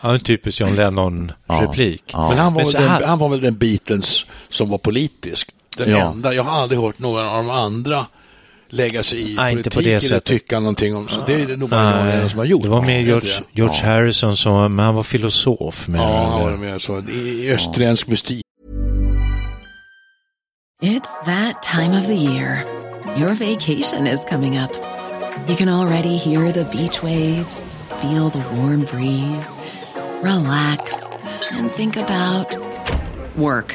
Ja, 0.00 0.12
en 0.14 0.20
typisk 0.20 0.60
John 0.60 0.74
Lennon-replik. 0.74 2.02
Ja. 2.12 2.28
Men 2.28 2.38
han 2.38 2.54
var, 2.54 2.62
Men 2.72 2.82
här- 2.88 3.00
den, 3.00 3.08
han 3.08 3.18
var 3.18 3.28
väl 3.28 3.40
den 3.40 3.56
Beatles 3.58 4.24
som 4.48 4.70
var 4.70 4.78
politisk. 4.78 5.48
Den 5.76 5.90
Ja. 5.90 5.98
enda. 5.98 6.32
Jag 6.34 6.44
har 6.44 6.62
aldrig 6.62 6.80
hört 6.80 6.98
någon 6.98 7.26
av 7.26 7.44
de 7.44 7.50
andra 7.50 8.06
lägga 8.72 9.02
sig 9.02 9.32
i 9.32 9.34
Nej, 9.34 9.52
inte 9.52 9.70
politik 9.70 9.72
på 9.74 9.80
det 9.80 9.90
eller 9.90 10.00
sättet. 10.08 10.24
tycka 10.24 10.60
någonting 10.60 10.96
om. 10.96 11.08
Så 11.08 11.24
det 11.26 11.34
är 11.42 11.46
det 11.46 11.56
nog 11.56 11.68
bara 11.70 11.98
John 11.98 12.08
Lennon 12.08 12.30
som 12.30 12.38
har 12.38 12.46
gjort. 12.46 12.62
det 12.62 12.68
var 12.68 12.82
mer 12.82 13.00
George. 13.00 13.30
George 13.52 13.82
Harrison 13.84 14.36
som, 14.36 14.76
men 14.76 14.84
han 14.84 14.94
var 14.94 15.02
filosof. 15.02 15.88
Med 15.88 16.00
Ja, 16.00 16.28
han 16.30 16.42
var 16.42 16.50
med 16.56 16.82
så. 16.82 16.98
I 16.98 17.12
i 17.46 17.52
österländsk 17.52 18.08
mystik. 18.08 18.42
It's 20.82 21.24
that 21.24 21.62
time 21.62 21.98
of 22.00 22.06
the 22.06 22.14
year. 22.14 22.64
Your 23.18 23.34
vacation 23.34 24.06
is 24.06 24.20
coming 24.30 24.58
up. 24.58 24.70
You 25.48 25.56
can 25.56 25.68
already 25.68 26.16
hear 26.18 26.52
the 26.52 26.64
beach 26.64 27.02
waves, 27.02 27.76
feel 28.00 28.30
the 28.30 28.42
warm 28.56 28.84
breeze, 28.84 29.60
relax, 30.22 31.02
and 31.52 31.70
think 31.72 31.96
about 31.96 32.56
work. 33.36 33.74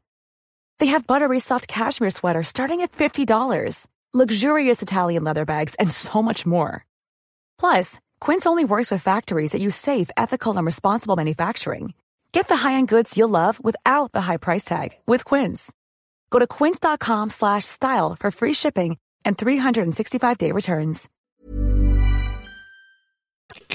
They 0.79 0.87
have 0.87 1.07
buttery 1.07 1.39
soft 1.39 1.67
cashmere 1.67 2.09
sweaters 2.09 2.47
starting 2.47 2.81
at 2.81 2.91
$50, 2.91 3.87
luxurious 4.13 4.81
Italian 4.81 5.23
leather 5.23 5.45
bags, 5.45 5.75
and 5.75 5.89
so 5.91 6.21
much 6.21 6.45
more. 6.45 6.85
Plus, 7.59 7.99
Quince 8.19 8.45
only 8.45 8.65
works 8.65 8.91
with 8.91 9.03
factories 9.03 9.51
that 9.51 9.61
use 9.61 9.75
safe, 9.75 10.09
ethical, 10.17 10.57
and 10.57 10.65
responsible 10.65 11.15
manufacturing. 11.15 11.93
Get 12.33 12.47
the 12.47 12.55
high-end 12.55 12.87
goods 12.87 13.17
you'll 13.17 13.29
love 13.29 13.59
without 13.63 14.11
the 14.11 14.21
high 14.21 14.37
price 14.37 14.63
tag 14.63 14.89
with 15.05 15.23
Quince. 15.25 15.71
Go 16.31 16.39
to 16.39 16.47
quince.com 16.47 17.29
slash 17.29 17.65
style 17.65 18.15
for 18.19 18.31
free 18.31 18.53
shipping 18.53 18.97
and 19.25 19.37
365-day 19.37 20.51
returns. 20.51 21.09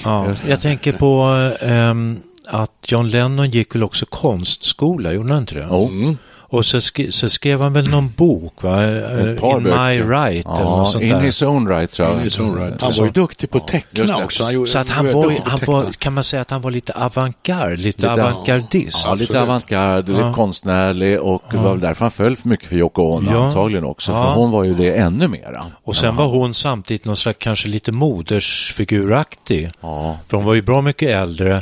Ja, 0.03 0.35
jag 0.47 0.61
tänker 0.61 0.93
på 0.93 1.23
ehm, 1.61 2.19
att 2.45 2.71
John 2.87 3.09
Lennon 3.09 3.49
gick 3.49 3.75
väl 3.75 3.83
också 3.83 4.05
konstskola, 4.05 5.11
gjorde 5.13 5.33
han 5.33 5.41
inte 5.41 5.55
det? 5.55 5.67
Jo. 5.71 5.87
Mm. 5.87 6.17
Och 6.49 6.65
så, 6.65 6.81
sk 6.81 6.99
så 7.09 7.29
skrev 7.29 7.61
han 7.61 7.73
väl 7.73 7.89
någon 7.89 8.09
bok, 8.17 8.63
va? 8.63 8.83
Ett 8.83 9.39
par 9.41 9.57
In 9.57 9.63
My 9.63 9.69
böcker. 9.69 10.03
Right 10.09 10.45
eller 10.45 10.59
Ja, 10.59 10.63
något 10.77 10.87
sånt 10.91 11.03
In 11.03 11.09
där. 11.09 11.19
his 11.19 11.41
own 11.41 11.67
right 11.67 11.91
tror 11.91 12.07
jag. 12.09 12.17
In 12.17 12.23
his 12.23 12.39
own 12.39 12.57
right. 12.59 12.81
Han 12.81 12.91
var 12.97 13.05
ju 13.05 13.11
duktig 13.11 13.49
på 13.49 13.57
att 13.57 13.73
just 13.73 13.85
teckna 13.93 14.17
det. 14.17 14.23
också. 14.25 14.43
Han 14.43 14.53
gjorde- 14.53 14.69
Så 14.71 14.79
att 14.79 14.89
han 14.89 15.05
var 15.13 15.33
han 15.45 15.59
var, 15.67 15.91
kan 15.91 16.13
man 16.13 16.23
säga 16.23 16.41
att 16.41 16.49
han 16.51 16.61
var 16.61 16.71
lite 16.71 16.93
avantgarde, 16.93 17.75
lite, 17.75 17.85
Lite- 18.09 18.11
avantgardist? 18.23 19.03
Ja, 19.07 19.13
lite 19.15 19.41
avantgarde, 19.41 20.11
lite 20.11 20.31
konstnärlig 20.35 21.21
och 21.21 21.43
det 21.51 21.57
var 21.57 21.77
därför 21.77 22.01
han 22.05 22.11
föll 22.11 22.35
för 22.35 22.47
mycket 22.49 22.69
för 22.69 22.75
Yoko 22.75 23.01
Ono 23.01 23.31
Ja. 23.31 23.45
antagligen 23.45 23.83
också, 23.85 24.11
för 24.11 24.19
Ja. 24.19 24.33
hon 24.33 24.51
var 24.51 24.63
ju 24.63 24.73
det 24.73 24.93
ännu 24.97 25.27
mera. 25.27 25.65
Och 25.83 25.95
sen 25.95 26.15
var 26.15 26.27
hon 26.27 26.53
samtidigt 26.53 27.05
någon 27.05 27.17
slags 27.17 27.37
kanske 27.39 27.67
lite 27.67 27.91
modersfiguraktig. 27.91 29.69
Ja. 29.81 30.17
För 30.27 30.37
hon 30.37 30.45
var 30.45 30.53
ju 30.53 30.61
bra 30.61 30.81
mycket 30.81 31.09
äldre 31.09 31.61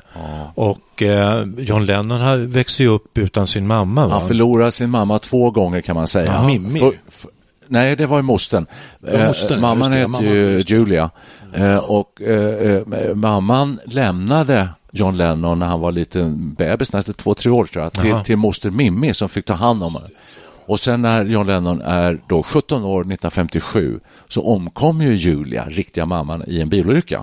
och 0.55 1.01
eh, 1.01 1.43
John 1.57 1.85
Lennon 1.85 2.21
har- 2.21 2.37
växte 2.37 2.83
ju 2.83 2.89
upp 2.89 3.17
utan 3.17 3.47
sin 3.47 3.67
mamma. 3.67 4.07
Va? 4.07 4.13
Han 4.19 4.27
förlorade 4.27 4.71
sin 4.75 4.89
mamma 4.89 5.19
två 5.19 5.51
gånger 5.51 5.81
kan 5.81 5.95
man 5.95 6.07
säga. 6.07 6.43
Mimmi. 6.43 6.79
För- 6.79 6.93
för- 7.11 7.31
nej, 7.67 7.95
det 7.95 8.05
var 8.05 8.17
ju 8.17 8.23
mostern, 8.23 8.65
Eh, 9.07 9.11
mamman 9.13 9.27
just 9.27 9.41
det, 9.47 9.47
hette 9.47 9.61
mamman, 9.61 10.23
ju 10.23 10.63
Julia. 10.67 11.09
Eh, 11.53 11.77
och 11.77 12.21
eh, 12.21 12.81
mamman 13.15 13.79
lämnade 13.85 14.69
John 14.91 15.17
Lennon 15.17 15.59
när 15.59 15.65
han 15.65 15.79
var 15.79 15.91
liten 15.91 16.53
bebis, 16.53 16.93
var 16.93 17.01
två, 17.01 17.33
tre 17.33 17.51
år 17.51 17.65
tror 17.65 17.83
jag, 17.83 17.93
till, 17.93 18.15
till 18.25 18.37
moster 18.37 18.69
Mimmi 18.71 19.13
som 19.13 19.29
fick 19.29 19.45
ta 19.45 19.53
hand 19.53 19.83
om 19.83 19.93
honom. 19.93 20.09
Och 20.67 20.79
sen 20.79 21.01
när 21.01 21.25
John 21.25 21.47
Lennon 21.47 21.81
är 21.81 22.21
då 22.27 22.43
17 22.43 22.83
år, 22.83 22.99
1957, 23.01 23.99
så 24.27 24.41
omkom 24.47 25.01
ju 25.01 25.15
Julia, 25.15 25.65
riktiga 25.65 26.05
mamman, 26.05 26.43
i 26.47 26.61
en 26.61 26.69
bilolycka. 26.69 27.21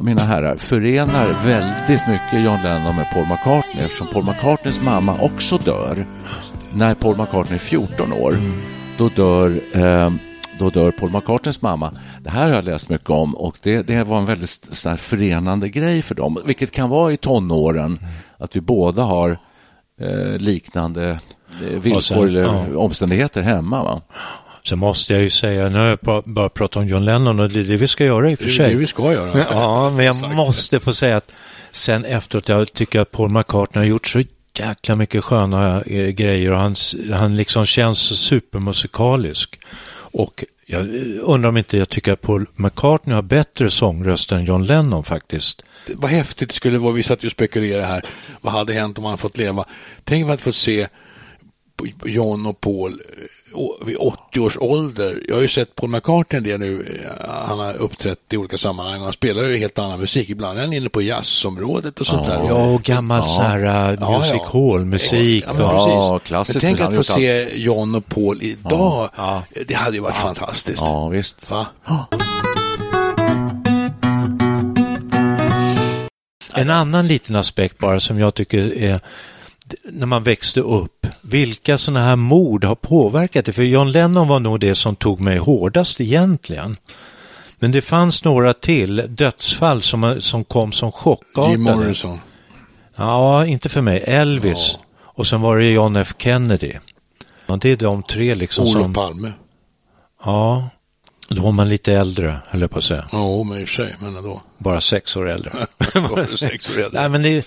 Mina 0.00 0.22
herrar, 0.22 0.56
förenar 0.56 1.44
väldigt 1.44 2.08
mycket 2.08 2.44
John 2.44 2.62
Lennon 2.62 2.96
med 2.96 3.10
Paul 3.12 3.26
McCartney 3.26 3.84
eftersom 3.84 4.06
Paul 4.06 4.24
McCartneys 4.24 4.80
mamma 4.80 5.16
också 5.20 5.58
dör 5.58 6.06
när 6.74 6.94
Paul 6.94 7.16
McCartney 7.16 7.54
är 7.54 7.58
14 7.58 8.12
år. 8.12 8.36
Då 8.98 9.08
dör, 9.08 9.60
eh, 9.72 10.12
då 10.58 10.70
dör 10.70 10.90
Paul 10.90 11.12
McCartneys 11.12 11.62
mamma. 11.62 11.92
Det 12.20 12.30
här 12.30 12.48
har 12.48 12.54
jag 12.54 12.64
läst 12.64 12.88
mycket 12.88 13.10
om 13.10 13.34
och 13.34 13.58
det, 13.62 13.82
det 13.82 14.04
var 14.04 14.18
en 14.18 14.26
väldigt 14.26 14.68
sån 14.72 14.98
förenande 14.98 15.68
grej 15.68 16.02
för 16.02 16.14
dem, 16.14 16.38
vilket 16.44 16.72
kan 16.72 16.90
vara 16.90 17.12
i 17.12 17.16
tonåren, 17.16 17.98
att 18.38 18.56
vi 18.56 18.60
båda 18.60 19.02
har 19.02 19.38
eh, 20.00 20.38
liknande 20.38 21.18
eh, 21.62 21.80
villkor 21.80 22.00
sen, 22.00 22.22
eller 22.22 22.42
ja. 22.42 22.76
omständigheter 22.76 23.42
hemma. 23.42 23.82
Va? 23.82 24.02
Så 24.64 24.76
måste 24.76 25.12
jag 25.12 25.22
ju 25.22 25.30
säga, 25.30 25.68
nu 25.68 25.78
har 25.78 25.86
jag 25.86 26.22
bara 26.24 26.48
pratat 26.48 26.76
om 26.82 26.88
John 26.88 27.04
Lennon 27.04 27.40
och 27.40 27.48
det 27.48 27.60
är 27.60 27.64
det 27.64 27.76
vi 27.76 27.88
ska 27.88 28.04
göra 28.04 28.30
i 28.30 28.34
och 28.34 28.38
för 28.38 28.46
Det 28.46 28.52
är 28.52 28.54
sig. 28.56 28.70
det 28.70 28.76
vi 28.76 28.86
ska 28.86 29.12
göra. 29.12 29.46
Ja, 29.50 29.90
men 29.90 30.04
jag 30.06 30.34
måste 30.34 30.80
få 30.80 30.92
säga 30.92 31.16
att 31.16 31.32
sen 31.72 32.04
efteråt, 32.04 32.48
jag 32.48 32.72
tycker 32.72 33.00
att 33.00 33.10
Paul 33.10 33.30
McCartney 33.30 33.84
har 33.84 33.88
gjort 33.88 34.06
så 34.08 34.22
jäkla 34.58 34.96
mycket 34.96 35.24
sköna 35.24 35.82
eh, 35.82 36.08
grejer 36.08 36.50
och 36.50 36.58
han, 36.58 36.74
han 37.12 37.36
liksom 37.36 37.66
känns 37.66 37.98
supermusikalisk. 38.20 39.58
Och 39.94 40.44
jag 40.66 40.86
undrar 41.22 41.48
om 41.48 41.56
inte 41.56 41.78
jag 41.78 41.88
tycker 41.88 42.12
att 42.12 42.20
Paul 42.20 42.46
McCartney 42.56 43.14
har 43.14 43.22
bättre 43.22 43.70
sångröst 43.70 44.32
än 44.32 44.44
John 44.44 44.64
Lennon 44.66 45.04
faktiskt. 45.04 45.62
Det- 45.86 45.94
Vad 45.96 46.10
häftigt 46.10 46.48
det 46.48 46.54
skulle 46.54 46.78
vara, 46.78 46.92
vi 46.92 47.02
satt 47.02 47.24
ju 47.24 47.26
och 47.28 47.32
spekulerade 47.32 47.84
här, 47.86 48.04
vad 48.40 48.52
hade 48.52 48.72
hänt 48.72 48.98
om 48.98 49.04
han 49.04 49.18
fått 49.18 49.36
leva? 49.38 49.64
Tänk 50.04 50.22
om 50.22 50.26
man 50.26 50.30
hade 50.30 50.42
fått 50.42 50.54
se 50.54 50.88
John 52.04 52.46
och 52.46 52.60
Paul 52.60 52.92
eh, 52.92 53.86
vid 53.86 53.96
80 53.96 54.40
års 54.40 54.56
ålder. 54.58 55.22
Jag 55.28 55.34
har 55.34 55.42
ju 55.42 55.48
sett 55.48 55.74
Paul 55.74 55.90
McCartney 55.90 56.40
del 56.40 56.60
nu, 56.60 57.02
Eh, 57.02 57.30
han 57.48 57.58
har 57.58 57.74
uppträtt 57.74 58.18
i 58.32 58.36
olika 58.36 58.58
sammanhang 58.58 58.96
och 58.96 59.04
han 59.04 59.12
spelar 59.12 59.44
ju 59.44 59.56
helt 59.56 59.78
annan 59.78 60.00
musik. 60.00 60.30
Ibland 60.30 60.58
är 60.58 60.62
han 60.62 60.72
inne 60.72 60.88
på 60.88 61.02
jazzområdet 61.02 62.00
och 62.00 62.06
sånt 62.06 62.26
där. 62.26 62.44
Ja, 62.48 62.54
och 62.54 62.82
gammal 62.82 63.24
så 63.24 63.42
här 63.42 63.92
uh, 63.92 63.98
Ja, 64.00 64.18
music 64.18 64.32
ja. 64.32 64.50
hall-musik. 64.52 65.44
Ja, 65.46 65.52
precis. 65.52 65.62
Ja, 65.68 66.18
klassiskt, 66.24 66.62
Men 66.62 66.74
tänk 66.74 66.88
att 66.88 66.94
få 66.94 67.04
se 67.04 67.58
John 67.58 67.94
och 67.94 68.06
Paul 68.06 68.42
idag. 68.42 69.10
Ja. 69.16 69.44
Det 69.66 69.74
hade 69.74 69.96
ju 69.96 70.02
varit 70.02 70.16
fantastiskt. 70.16 70.82
Ja, 70.82 71.08
visst. 71.08 71.50
Va? 71.50 71.66
En 76.54 76.70
annan 76.70 77.06
liten 77.06 77.36
aspekt 77.36 77.78
bara 77.78 78.00
som 78.00 78.18
jag 78.18 78.34
tycker 78.34 78.78
är 78.78 79.00
när 79.84 80.06
man 80.06 80.22
växte 80.22 80.60
upp, 80.60 81.06
vilka 81.20 81.78
sådana 81.78 82.04
här 82.04 82.16
mord 82.16 82.64
har 82.64 82.74
påverkat 82.74 83.44
det? 83.44 83.52
För 83.52 83.62
John 83.62 83.90
Lennon 83.90 84.28
var 84.28 84.40
nog 84.40 84.60
det 84.60 84.74
som 84.74 84.96
tog 84.96 85.20
mig 85.20 85.38
hårdast 85.38 86.00
egentligen. 86.00 86.76
Men 87.58 87.72
det 87.72 87.82
fanns 87.82 88.24
några 88.24 88.54
till 88.54 89.04
dödsfall 89.08 89.82
som, 89.82 90.16
som 90.20 90.44
kom 90.44 90.72
som 90.72 90.92
chockartade. 90.92 91.50
Jim 91.50 91.62
Morrison. 91.62 92.20
Ja, 92.96 93.46
inte 93.46 93.68
för 93.68 93.80
mig. 93.80 94.02
Elvis. 94.06 94.78
Och 95.00 95.26
sen 95.26 95.40
var 95.40 95.58
det 95.58 95.70
John 95.70 95.96
F 95.96 96.14
Kennedy. 96.18 96.72
Ja, 97.46 97.56
det 97.56 97.68
är 97.68 97.76
de 97.76 98.02
tre 98.02 98.34
liksom 98.34 98.64
Olof 98.64 98.82
som... 98.82 98.94
Palme. 98.94 99.32
Ja, 100.24 100.70
då 101.28 101.42
var 101.42 101.52
man 101.52 101.68
lite 101.68 101.92
äldre, 101.92 102.38
höll 102.46 102.60
jag 102.60 102.70
på 102.70 102.78
att 102.78 102.84
säga. 102.84 103.08
Ja, 103.12 103.42
men 103.42 103.60
i 103.60 103.64
och 103.64 103.68
för 103.68 103.74
sig, 103.74 103.96
men 104.00 104.16
ändå. 104.16 104.42
Bara 104.58 104.80
sex 104.80 105.16
år 105.16 105.28
äldre. 105.28 105.52
Bara 106.10 106.26
sex 106.26 106.70
år 106.70 106.82
äldre. 106.82 107.00
Nej, 107.00 107.08
men 107.08 107.22
det, 107.22 107.46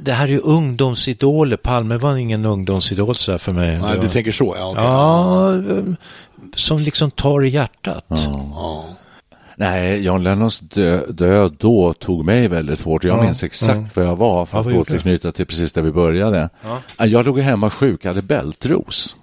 det 0.00 0.12
här 0.12 0.24
är 0.24 0.28
ju 0.32 0.38
ungdomsidoler. 0.40 1.56
Palme 1.56 1.96
var 1.96 2.16
ingen 2.16 2.44
ungdomsidol 2.44 3.14
så 3.16 3.38
för 3.38 3.52
mig. 3.52 3.78
Nej, 3.78 3.96
var- 3.96 4.02
du 4.04 4.08
tänker 4.10 4.32
så, 4.32 4.54
ja. 4.58 4.70
okej. 4.70 4.84
Ja, 4.84 5.52
som 6.56 6.78
liksom 6.78 7.10
tar 7.10 7.44
i 7.44 7.48
hjärtat. 7.48 8.04
Ja. 8.08 8.84
Nej, 9.56 10.02
John 10.02 10.22
Lennons 10.22 10.58
dö 10.60 11.06
död 11.08 11.56
då 11.58 11.92
tog 11.92 12.24
mig 12.24 12.48
väldigt 12.48 12.82
hårt. 12.82 13.04
Jag 13.04 13.18
Ja, 13.18 13.22
minns 13.22 13.42
exakt 13.44 13.96
var 13.96 14.04
jag 14.04 14.16
var 14.16 14.46
för 14.46 14.56
Ja, 14.56 14.60
att 14.60 14.66
vad 14.66 14.74
återknyta 14.76 15.32
till 15.32 15.46
precis 15.46 15.72
där 15.72 15.82
vi 15.82 15.92
började. 15.92 16.48
Jag 16.98 17.26
låg 17.26 17.40
hemma 17.40 17.70
sjuk, 17.70 18.04
hade 18.04 18.22
bältros. 18.22 19.16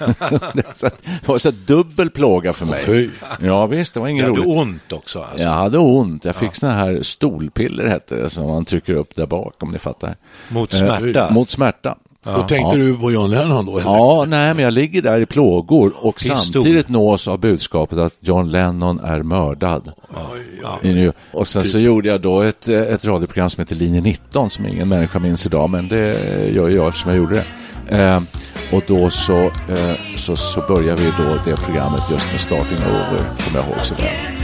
så 0.74 0.86
att 0.86 1.02
det 1.02 1.28
var 1.28 1.38
så 1.38 1.48
att 1.48 1.66
dubbel 1.66 2.10
plåga 2.10 2.52
för 2.52 2.66
mig. 2.66 2.82
Fy. 2.86 3.08
Ja 3.42 3.66
visst, 3.66 3.94
det 3.94 4.00
var 4.00 4.08
inget 4.08 4.24
hade 4.24 4.36
roligt. 4.36 4.58
ont 4.58 4.92
också. 4.92 5.22
Alltså. 5.32 5.46
Jag 5.48 5.54
hade 5.54 5.78
ont. 5.78 6.24
Jag 6.24 6.36
fick 6.36 6.54
såna 6.54 6.72
här 6.72 7.02
stolpiller 7.02 7.86
hette 7.86 8.16
det 8.16 8.30
som 8.30 8.46
man 8.46 8.64
trycker 8.64 8.94
upp 8.94 9.14
där 9.14 9.26
bak 9.26 9.54
om 9.62 9.70
ni 9.72 9.78
fattar. 9.78 10.14
Mot 10.48 10.72
smärta. 10.72 11.26
Eh, 11.26 11.32
mot 11.32 11.50
smärta. 11.50 11.96
Då 12.24 12.42
tänkte 12.42 12.76
Ja. 12.78 12.84
du 12.84 12.96
på 12.96 13.12
John 13.12 13.30
Lennon 13.30 13.66
då? 13.66 13.78
eller? 13.78 13.90
Ja, 13.90 14.24
nej, 14.28 14.54
men 14.54 14.64
jag 14.64 14.72
ligger 14.72 15.02
där 15.02 15.20
i 15.20 15.26
plågor 15.26 15.92
och 15.96 16.16
Pistol. 16.16 16.36
samtidigt 16.36 16.88
nås 16.88 17.28
av 17.28 17.38
budskapet 17.40 17.98
att 17.98 18.12
John 18.20 18.50
Lennon 18.50 19.00
är 19.00 19.22
mördad. 19.22 19.92
New 20.82 20.98
York. 20.98 21.16
Och 21.32 21.46
sen 21.46 21.64
så 21.64 21.78
gjorde 21.78 22.08
jag 22.08 22.20
då 22.20 22.42
ett, 22.42 22.68
eh, 22.68 22.80
ett 22.80 23.04
radioprogram 23.04 23.50
som 23.50 23.60
heter 23.62 23.74
Linje 23.76 24.00
19 24.00 24.50
som 24.50 24.66
ingen 24.66 24.88
människa 24.88 25.18
minns 25.18 25.46
idag, 25.46 25.70
men 25.70 25.88
det 25.88 26.14
gör 26.54 26.68
jag 26.68 26.88
eftersom 26.88 27.10
jag 27.10 27.18
gjorde 27.18 27.34
det. 27.88 27.98
Eh, 27.98 28.20
och 28.72 28.82
då 28.86 29.10
så, 29.10 29.44
eh, 29.44 30.16
så, 30.16 30.36
så 30.36 30.60
börjar 30.60 30.96
vi 30.96 31.12
då 31.18 31.38
det 31.44 31.56
programmet 31.56 32.02
just 32.10 32.32
med 32.32 32.40
Starting 32.40 32.78
Over, 32.78 33.24
kommer 33.44 33.58
jag 33.58 33.66
ihåg 33.66 33.84
så 33.84 33.94
väl. 33.94 34.40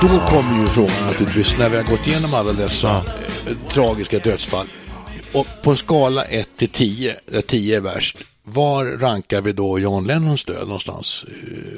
Då 0.00 0.08
kommer 0.08 0.60
ju 0.60 0.66
frågan 0.66 1.06
naturligtvis, 1.06 1.58
när 1.58 1.68
vi 1.68 1.76
har 1.76 1.84
gått 1.84 2.06
igenom 2.06 2.34
alla 2.34 2.52
dessa 2.52 2.96
eh, 2.96 3.68
tragiska 3.68 4.18
dödsfall. 4.18 4.66
Och 5.32 5.46
på 5.62 5.70
en 5.70 5.76
skala 5.76 6.24
1 6.24 6.48
till 6.56 6.68
10, 6.68 7.16
där 7.26 7.40
10 7.40 7.76
är 7.76 7.80
värst, 7.80 8.18
var 8.52 8.84
rankar 8.98 9.40
vi 9.40 9.52
då 9.52 9.78
John 9.78 10.06
Lennons 10.06 10.44
död 10.44 10.66
någonstans? 10.66 11.24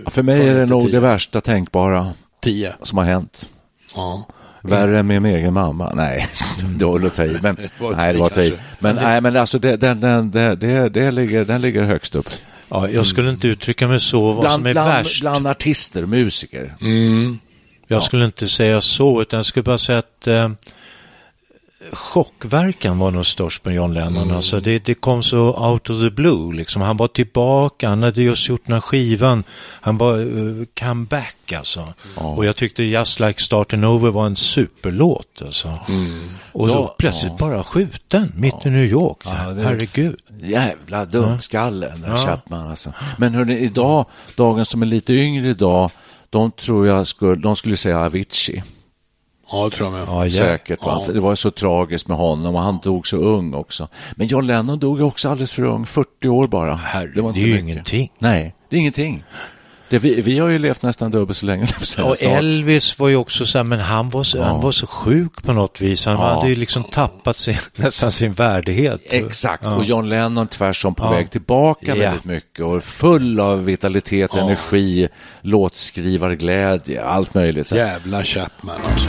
Eh, 0.04 0.10
För 0.10 0.22
mig 0.22 0.48
är 0.48 0.54
det 0.58 0.66
nog 0.66 0.82
tio? 0.82 0.92
det 0.92 1.00
värsta 1.00 1.40
tänkbara 1.40 2.12
10. 2.42 2.72
som 2.82 2.98
har 2.98 3.04
hänt. 3.04 3.48
Ja. 3.94 4.28
Värre 4.62 4.98
än 4.98 5.06
min 5.06 5.24
egen 5.24 5.54
mamma? 5.54 5.92
Nej, 5.94 6.26
det 6.78 6.84
var 6.84 7.06
att 7.06 7.14
ta 7.14 7.24
i. 7.24 7.38
Men, 7.42 7.56
nej, 7.96 8.12
det 8.12 8.18
var 8.20 8.28
ta 8.28 8.42
i. 8.42 8.54
Men, 8.78 8.96
nej, 8.96 9.20
men 9.20 9.36
alltså 9.36 9.58
det, 9.58 9.76
den, 9.76 10.00
den, 10.00 10.30
det, 10.30 10.54
det, 10.56 10.88
det 10.88 11.10
ligger, 11.10 11.44
den 11.44 11.60
ligger 11.60 11.82
högst 11.84 12.14
upp. 12.16 12.26
Ja, 12.68 12.88
jag 12.88 13.06
skulle 13.06 13.30
inte 13.30 13.48
uttrycka 13.48 13.88
mig 13.88 14.00
så 14.00 14.32
vad 14.32 14.40
Bland, 14.40 14.52
som 14.54 14.66
är 14.66 14.72
bland, 14.72 14.88
värst. 14.88 15.20
bland 15.20 15.46
artister, 15.46 16.06
musiker. 16.06 16.76
Jag 17.86 18.02
skulle 18.02 18.24
inte 18.24 18.48
säga 18.48 18.80
så, 18.80 19.22
utan 19.22 19.36
jag 19.38 19.46
skulle 19.46 19.62
bara 19.62 19.78
säga 19.78 19.98
att 19.98 20.26
eh, 20.26 20.50
chockverkan 21.92 22.98
var 22.98 23.10
nog 23.10 23.26
störst 23.26 23.64
med 23.64 23.74
John 23.74 23.94
Lennon. 23.94 24.30
Alltså 24.30 24.60
det, 24.60 24.84
det 24.84 24.94
kom 24.94 25.22
så 25.22 25.38
out 25.70 25.90
of 25.90 26.00
the 26.00 26.10
blue. 26.10 26.54
Liksom. 26.54 26.82
Han 26.82 26.96
var 26.96 27.08
tillbaka, 27.08 27.88
han 27.88 28.02
hade 28.02 28.22
just 28.22 28.48
gjort 28.48 28.60
den 28.66 28.72
här 28.74 28.80
skivan. 28.80 29.44
Han 29.80 29.98
var 29.98 30.18
uh, 30.18 30.64
comeback 30.80 31.52
alltså. 31.52 31.88
Och 32.14 32.44
jag 32.44 32.56
tyckte 32.56 32.82
Just 32.82 33.20
Like 33.20 33.42
Starting 33.42 33.84
Over 33.84 34.10
var 34.10 34.26
en 34.26 34.36
superlåt. 34.36 35.42
Alltså. 35.44 35.78
Och 36.52 36.68
då 36.68 36.74
Ja, 36.74 36.94
plötsligt 36.98 37.36
bara 37.38 37.64
skjuten 37.64 38.32
mitt 38.36 38.66
i 38.66 38.70
New 38.70 38.84
York. 38.84 39.18
det- 39.24 39.30
Herregud. 39.30 40.16
Jävla 40.42 41.04
dumskalle, 41.04 41.92
den 42.06 42.16
Chapman 42.16 42.68
alltså. 42.70 42.92
Men 43.18 43.34
hörni, 43.34 43.58
idag, 43.58 44.06
dagen 44.36 44.64
som 44.64 44.82
är 44.82 44.86
lite 44.86 45.12
yngre 45.12 45.48
idag, 45.48 45.90
de 46.30 46.50
tror 46.50 46.86
jag 46.86 47.06
skulle, 47.06 47.34
de 47.34 47.56
skulle 47.56 47.76
säga 47.76 47.98
Avicii. 48.00 48.62
Ja, 49.52 49.64
det 49.70 49.76
tror 49.76 49.88
jag 49.88 49.92
med. 49.98 50.04
Ja, 50.08 50.26
ja. 50.26 50.30
Säkert? 50.44 50.78
Ja. 50.82 51.04
Det 51.12 51.20
var 51.20 51.34
så 51.34 51.50
tragiskt 51.50 52.08
med 52.08 52.16
honom 52.16 52.54
och 52.54 52.62
han 52.62 52.78
dog 52.82 53.06
så 53.06 53.16
ung 53.16 53.54
också. 53.54 53.88
Men 54.14 54.26
John 54.26 54.46
Lennon 54.46 54.78
dog 54.78 54.98
ju 54.98 55.04
också 55.04 55.28
alldeles 55.28 55.52
för 55.52 55.62
ung, 55.62 55.86
40 55.86 56.28
år 56.28 56.46
bara. 56.46 56.74
Herre, 56.74 57.20
var 57.22 57.32
det 57.32 57.38
inte 57.38 57.40
är 57.40 57.42
ju 57.48 57.54
mycket. 57.54 57.68
ingenting. 57.68 58.12
Nej, 58.18 58.54
det 58.70 58.76
är 58.76 58.80
ingenting. 58.80 59.24
Det, 59.90 59.98
vi, 59.98 60.20
vi 60.20 60.38
har 60.38 60.48
ju 60.48 60.58
levt 60.58 60.82
nästan 60.82 61.10
dubbelt 61.10 61.36
så 61.36 61.46
länge. 61.46 61.68
Och 61.80 61.86
snart. 61.86 62.22
Elvis 62.22 62.98
var 62.98 63.08
ju 63.08 63.16
också 63.16 63.46
så 63.46 63.58
här, 63.58 63.64
men 63.64 63.80
han 63.80 64.10
var 64.10 64.24
så, 64.24 64.42
han 64.42 64.60
var 64.60 64.72
så 64.72 64.86
sjuk 64.86 65.42
på 65.42 65.52
något 65.52 65.80
vis. 65.80 66.06
Han 66.06 66.16
Ja. 66.16 66.34
hade 66.34 66.48
ju 66.48 66.54
liksom 66.54 66.84
tappat 66.84 67.36
sin, 67.36 67.54
nästan 67.76 68.12
sin 68.12 68.32
värdighet. 68.32 69.00
Exakt, 69.12 69.62
Ja. 69.64 69.74
och 69.74 69.84
John 69.84 70.08
Lennon 70.08 70.46
tvärsom 70.48 70.94
på 70.94 71.04
Ja. 71.04 71.10
väg 71.10 71.30
tillbaka 71.30 71.86
Ja. 71.86 71.94
väldigt 71.94 72.24
mycket 72.24 72.64
och 72.64 72.84
full 72.84 73.40
av 73.40 73.64
vitalitet, 73.64 74.34
energi, 74.34 75.08
låtskrivarglädje, 75.42 77.04
allt 77.04 77.34
möjligt. 77.34 77.66
Så. 77.66 77.76
Jävla 77.76 78.24
Chapman 78.24 78.76
alltså. 78.90 79.08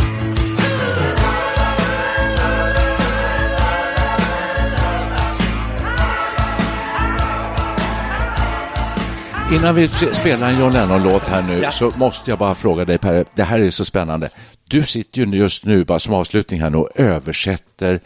Innan 9.52 9.76
vi 9.76 9.88
spelar 9.88 10.50
en 10.50 10.60
John 10.60 10.74
Lennon-låt 10.74 11.24
här 11.24 11.42
nu 11.42 11.66
så 11.72 11.94
måste 11.98 12.32
jag 12.32 12.40
bara 12.40 12.56
fråga 12.56 12.86
dig 12.86 12.98
Per, 12.98 13.26
det 13.36 13.44
här 13.44 13.60
är 13.60 13.70
så 13.70 13.86
spännande. 13.86 14.30
Du 14.68 14.84
sitter 14.84 15.22
ju 15.22 15.38
just 15.38 15.66
nu, 15.66 15.86
bara 15.86 16.00
som 16.00 16.14
avslutning 16.14 16.62
här 16.62 16.70
nu, 16.70 16.78
och 16.78 16.90
översätter 16.96 18.00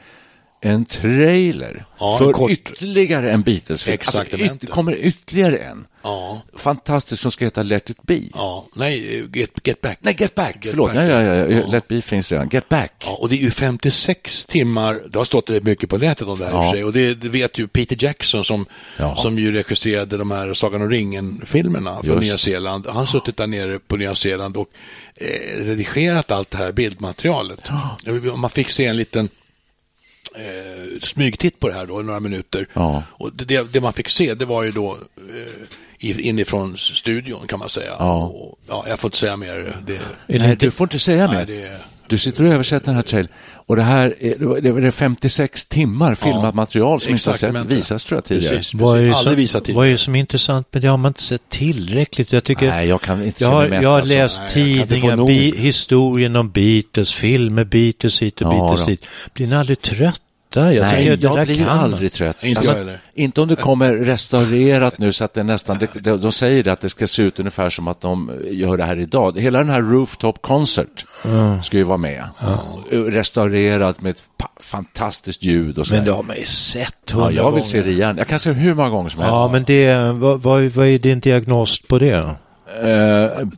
en 0.65 0.85
trailer 0.85 1.85
Ja, 1.99 2.11
en 2.13 2.17
för 2.25 2.33
kort- 2.33 2.51
ytterligare 2.51 3.31
en 3.31 3.41
Beatles-film. 3.41 3.97
Alltså, 4.05 4.37
yt- 4.37 4.57
det 4.61 4.67
kommer 4.67 4.95
ytterligare 4.95 5.57
en. 5.57 5.85
Ja. 6.03 6.41
Fantastiskt 6.57 7.21
som 7.21 7.31
ska 7.31 7.45
heta 7.45 7.61
Let 7.61 7.89
it 7.89 8.01
be. 8.03 8.19
Ja, 8.33 8.65
nej, 8.75 9.19
eh, 9.19 9.25
Get, 9.33 9.49
get 9.63 9.81
Back. 9.81 9.97
Nej, 10.01 10.15
Get 10.19 10.35
Back, 10.35 10.55
Get 10.61 10.71
förlåt. 10.71 10.93
Back. 10.93 10.97
Ja, 11.11 11.21
ja, 11.21 11.35
ja, 11.45 11.67
Let 11.67 11.87
be 11.87 12.01
finns 12.01 12.31
redan. 12.31 12.49
Get 12.49 12.69
Back. 12.69 12.91
Ja, 13.05 13.11
och 13.11 13.29
det 13.29 13.35
är 13.35 13.39
ju 13.39 13.51
56 13.51 14.45
timmar, 14.45 15.01
det 15.09 15.17
har 15.17 15.25
stått 15.25 15.49
rätt 15.49 15.63
mycket 15.63 15.89
på 15.89 15.97
nätet 15.97 16.27
om 16.27 16.39
det 16.39 16.45
här 16.45 16.51
i 16.51 16.55
och 16.55 16.57
Ja. 16.59 16.63
för 16.63 16.71
sig, 16.77 16.83
och 16.83 16.93
det, 16.93 17.13
det 17.13 17.29
vet 17.29 17.57
ju 17.57 17.67
Peter 17.67 17.97
Jackson 18.03 18.45
som, 18.45 18.65
Ja. 18.97 19.15
som 19.21 19.39
ju 19.39 19.51
regisserade 19.51 20.17
de 20.17 20.31
här 20.31 20.53
Sagan 20.53 20.81
om 20.81 20.89
ringen-filmerna 20.89 22.03
från 22.03 22.19
Nya. 22.19 22.37
Zeeland. 22.37 22.85
Han 22.87 22.95
har 22.95 23.05
suttit 23.05 23.37
där 23.37 23.47
nere 23.47 23.79
på 23.79 23.97
Nya 23.97 24.15
Zeeland 24.15 24.57
och 24.57 24.67
eh, 25.15 25.59
redigerat 25.63 26.31
allt 26.31 26.51
det 26.51 26.57
här 26.57 26.71
bildmaterialet. 26.71 27.69
Man 28.35 28.49
fick 28.49 28.69
se 28.69 28.85
en 28.85 28.97
liten 28.97 29.29
eh, 30.37 30.99
smygtitt 31.01 31.59
på 31.59 31.67
det 31.67 31.73
här 31.73 31.85
då, 31.85 32.01
i 32.01 32.03
några 32.03 32.19
minuter. 32.19 32.67
Ja. 32.73 33.03
Och 33.11 33.31
det- 33.35 33.73
det, 33.73 33.81
man 33.81 33.93
fick 33.93 34.09
se, 34.09 34.33
det 34.33 34.45
var 34.45 34.63
ju 34.63 34.71
då 34.71 34.97
eh, 35.99 36.27
inifrån 36.27 36.77
studion 36.77 37.47
kan 37.47 37.59
man 37.59 37.69
säga. 37.69 37.91
Ja. 37.99 38.23
Och, 38.25 38.59
ja, 38.67 38.85
jag 38.87 38.99
får 38.99 39.07
inte 39.07 39.17
säga 39.17 39.37
mer. 39.37 39.77
Det, 39.87 39.99
Nej, 40.39 40.55
du 40.55 40.71
får 40.71 40.85
inte 40.85 40.99
säga 40.99 41.27
Nej, 41.27 41.37
mer. 41.37 41.45
det- 41.45 41.77
Du 42.07 42.17
sitter 42.17 42.45
och 42.45 42.51
översätter 42.53 42.85
den 42.85 42.95
här 42.95 43.01
trailern. 43.01 43.31
Och 43.67 43.75
det 43.75 43.81
här 43.81 44.15
är, 44.19 44.61
det 44.61 44.87
är 44.87 44.91
56 44.91 45.65
timmar 45.65 46.15
filmat 46.15 46.55
material 46.55 46.99
som 47.01 47.11
inte 47.13 47.29
har 47.29 47.37
sett, 47.37 47.55
visas 47.65 48.05
tror 48.05 48.17
jag 48.17 48.25
tidigare. 48.25 48.55
Precis, 48.57 48.73
Vad 48.73 48.99
är, 48.99 49.09
precis. 49.09 49.51
Som, 49.51 49.61
tidigare. 49.61 49.77
vad 49.77 49.87
är 49.87 49.91
det 49.91 49.97
som 49.97 50.15
är 50.15 50.19
intressant 50.19 50.73
med 50.73 50.81
det? 50.81 50.87
Har 50.87 50.97
man 50.97 51.09
inte 51.09 51.21
sett 51.23 51.49
tillräckligt? 51.49 52.33
Jag, 52.33 52.43
tycker, 52.43 52.69
Nej, 52.69 52.87
jag 52.87 53.01
kan 53.01 53.23
inte 53.23 53.39
se 53.39 53.45
jag, 53.45 53.51
har, 53.51 53.67
jag 53.67 53.89
har 53.89 53.99
alltså. 53.99 54.13
läst 54.15 54.39
Nej, 54.55 54.79
få 54.79 54.87
tidningar, 54.87 55.27
bi, 55.27 55.53
historien 55.57 56.35
om 56.35 56.49
Beatles, 56.49 57.13
filmer 57.13 57.63
Beatles 57.63 58.21
hit 58.21 58.41
och 58.41 58.47
Ja, 58.47 58.51
Beatles 58.59 58.85
dit. 58.85 59.05
Blir 59.33 59.47
ni 59.47 59.55
aldrig 59.55 59.81
trötta? 60.55 60.73
Jag 60.73 60.85
Nej, 60.85 61.07
jag 61.07 61.35
där 61.35 61.45
blir 61.45 61.57
kan 61.57 61.67
aldrig 61.67 62.13
trött. 62.13 62.43
Inte 62.43 62.59
Alltså, 62.59 62.77
jag 62.77 62.97
inte 63.13 63.41
om 63.41 63.47
det 63.47 63.55
kommer 63.55 63.93
restaurerat 63.93 64.97
nu 64.97 65.11
så 65.11 65.25
att 65.25 65.33
det 65.33 65.43
nästan, 65.43 65.77
det, 65.79 65.89
de, 66.03 66.21
de 66.21 66.31
säger 66.31 66.63
det 66.63 66.71
att 66.71 66.81
det 66.81 66.89
ska 66.89 67.07
se 67.07 67.23
ut 67.23 67.39
ungefär 67.39 67.69
som 67.69 67.87
att 67.87 68.01
de 68.01 68.31
gör 68.51 68.77
det 68.77 68.83
här 68.83 68.99
idag. 68.99 69.39
Hela 69.39 69.59
den 69.59 69.69
här 69.69 69.81
Rooftop 69.81 70.41
Concert 70.41 71.05
ska 71.61 71.77
ju 71.77 71.83
vara 71.83 71.97
med. 71.97 72.23
Restaurerat 72.91 74.01
med 74.01 74.09
ett 74.09 74.23
fantastiskt 74.59 75.43
ljud 75.43 75.79
och 75.79 75.87
så. 75.87 75.95
Men 75.95 76.05
det 76.05 76.11
har 76.11 76.23
man 76.23 76.37
ju 76.37 76.45
sett 76.45 76.95
ja, 77.11 77.15
hundra 77.15 77.31
jag 77.31 77.51
vill 77.51 77.63
se 77.63 77.77
gånger. 77.77 77.87
det 77.87 77.93
igen. 77.93 78.17
Jag 78.17 78.27
kan 78.27 78.39
se 78.39 78.51
hur 78.51 78.75
många 78.75 78.89
gånger 78.89 79.09
som 79.09 79.21
helst. 79.21 79.33
Ja, 79.33 79.49
men 79.51 79.63
det, 79.63 80.11
vad, 80.11 80.41
vad, 80.41 80.63
vad 80.63 80.87
är 80.87 80.99
din 80.99 81.19
diagnos 81.19 81.81
på 81.81 81.99
det? 81.99 82.35
Eh, 82.67 82.83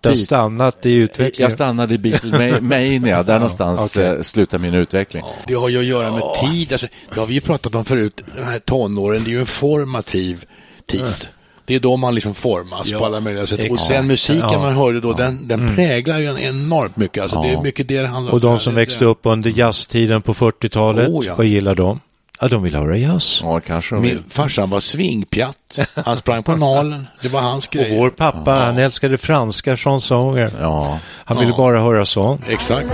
Det 0.01 0.09
har 0.09 0.15
stannat 0.15 0.85
i 0.85 0.93
utvecklingen. 0.95 1.45
jag 1.45 1.51
stannade 1.51 1.93
i 1.93 1.97
Beatlemania, 1.97 3.23
där 3.23 3.33
någonstans 3.33 3.97
okej. 3.97 4.07
eh, 4.09 4.21
slutar 4.21 4.59
min 4.59 4.73
utveckling. 4.73 5.23
Det 5.47 5.53
har 5.53 5.69
ju 5.69 5.79
att 5.79 5.85
göra 5.85 6.11
med 6.11 6.21
tid. 6.51 6.71
Alltså, 6.71 6.87
det 7.13 7.19
har 7.19 7.27
vi 7.27 7.33
ju 7.33 7.41
pratat 7.41 7.75
om 7.75 7.85
förut. 7.85 8.23
Den 8.35 8.45
här 8.45 8.59
tonåren, 8.59 9.23
det 9.23 9.29
är 9.29 9.31
ju 9.31 9.39
en 9.39 9.45
formativ 9.45 10.43
tid. 10.87 11.27
Det 11.65 11.75
är 11.75 11.79
då 11.79 11.97
man 11.97 12.15
liksom 12.15 12.33
formas 12.33 12.93
på 12.93 13.05
alla 13.05 13.19
möjliga 13.19 13.47
sätt. 13.47 13.71
Och 13.71 13.79
sen 13.79 14.07
musiken 14.07 14.49
Ja. 14.51 14.59
man 14.59 14.73
hörde 14.73 14.99
då, 14.99 15.13
den, 15.13 15.47
den 15.47 15.75
präglar 15.75 16.17
ju 16.19 16.25
en 16.25 16.37
enormt 16.39 16.97
mycket. 16.97 17.23
Alltså, 17.23 17.41
Det 17.41 17.49
är 17.49 17.61
mycket 17.61 17.87
det 17.87 18.01
det 18.01 18.07
handlar 18.07 18.31
om. 18.31 18.35
Och 18.35 18.41
de 18.41 18.59
som 18.59 18.75
växte 18.75 19.05
upp 19.05 19.19
under 19.23 19.51
jazztiden 19.55 20.21
på 20.21 20.33
40-talet, 20.33 21.09
Oh, 21.09 21.25
ja. 21.25 21.35
vad 21.35 21.45
gillar 21.45 21.75
de? 21.75 21.99
Ja, 22.41 22.47
de 22.47 22.63
vill 22.63 22.76
höra 22.76 22.97
jazz. 22.97 23.39
Ja, 23.43 23.60
kanske 23.60 23.95
de 23.95 24.02
vill. 24.02 24.13
Min 24.15 24.23
farsan 24.30 24.69
var 24.69 24.80
svingpjatt. 24.80 25.80
Han 26.06 26.17
sprang 26.17 26.43
på 26.43 26.56
nalen. 26.56 27.08
Det 27.21 27.30
var 27.30 27.41
hans 27.41 27.67
Och 27.67 27.73
grej. 27.73 27.97
vår 28.00 28.10
pappa, 28.10 28.52
han 28.52 28.78
älskade 28.78 29.17
franska 29.17 29.78
chansongen. 29.78 30.52
Ja. 30.60 31.00
Han 31.26 31.39
ville 31.39 31.54
bara 31.58 31.80
höra 31.80 32.06
sång. 32.06 32.43
Exakt. 32.47 32.88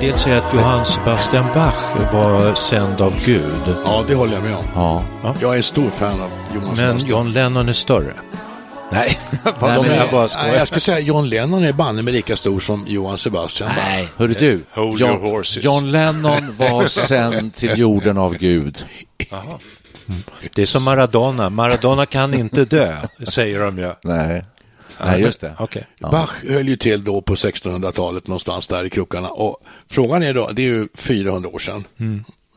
En 0.00 0.06
del 0.06 0.18
säger 0.18 0.38
att 0.38 0.54
Johann 0.54 0.84
Sebastian 0.86 1.44
Bach 1.54 2.12
var 2.12 2.54
sänd 2.54 3.00
av 3.00 3.14
Gud. 3.24 3.76
Ja, 3.84 4.04
det 4.08 4.14
håller 4.14 4.32
jag 4.34 4.42
med 4.42 4.54
om. 4.56 4.64
Ja. 4.74 5.34
Jag 5.40 5.58
är 5.58 5.62
stor 5.62 5.90
fan 5.90 6.20
av 6.20 6.30
Jonas 6.54 6.66
Men 6.66 6.76
Sebastian. 6.76 7.10
John 7.10 7.32
Lennon 7.32 7.68
är 7.68 7.72
större. 7.72 8.12
Nej, 8.92 9.18
Nej, 9.44 9.54
men- 9.60 9.96
jag 9.96 10.10
bara 10.10 10.28
skojar. 10.28 10.54
jag 10.56 10.66
skulle 10.66 10.80
säga 10.80 10.98
John 11.00 11.28
Lennon 11.28 11.64
är 11.64 11.72
banne 11.72 12.02
med 12.02 12.14
lika 12.14 12.36
stor 12.36 12.60
som 12.60 12.84
Johan 12.88 13.18
Sebastian. 13.18 13.70
Nej. 13.76 14.08
Hörru 14.16 14.34
du, 14.34 14.64
Hold 14.74 15.00
your 15.00 15.10
John, 15.12 15.20
horses. 15.20 15.64
John 15.64 15.90
Lennon 15.90 16.56
var 16.58 16.86
sänd 17.06 17.54
till 17.54 17.78
jorden 17.78 18.18
av 18.18 18.34
Gud. 18.34 18.86
Det 20.54 20.62
är 20.62 20.66
som 20.66 20.82
Maradona. 20.84 21.50
Maradona 21.50 22.06
kan 22.06 22.34
inte 22.34 22.64
dö, 22.64 22.96
säger 23.28 23.60
de 23.60 23.78
ju. 23.78 23.92
Nej, 24.04 24.44
Nej 25.04 25.20
just 25.20 25.40
det. 25.40 25.54
Okej. 25.58 25.86
Bach 25.98 26.30
höll 26.48 26.68
ju 26.68 26.76
till 26.76 27.04
då 27.04 27.20
på 27.20 27.34
1600-talet 27.34 28.26
någonstans 28.26 28.66
där 28.66 28.84
i 28.84 28.90
krokarna 28.90 29.28
och 29.28 29.56
frågan 29.88 30.22
är 30.22 30.34
då, 30.34 30.50
det 30.52 30.62
är 30.62 30.66
ju 30.66 30.88
400 30.94 31.48
år 31.48 31.58
sedan. 31.58 31.84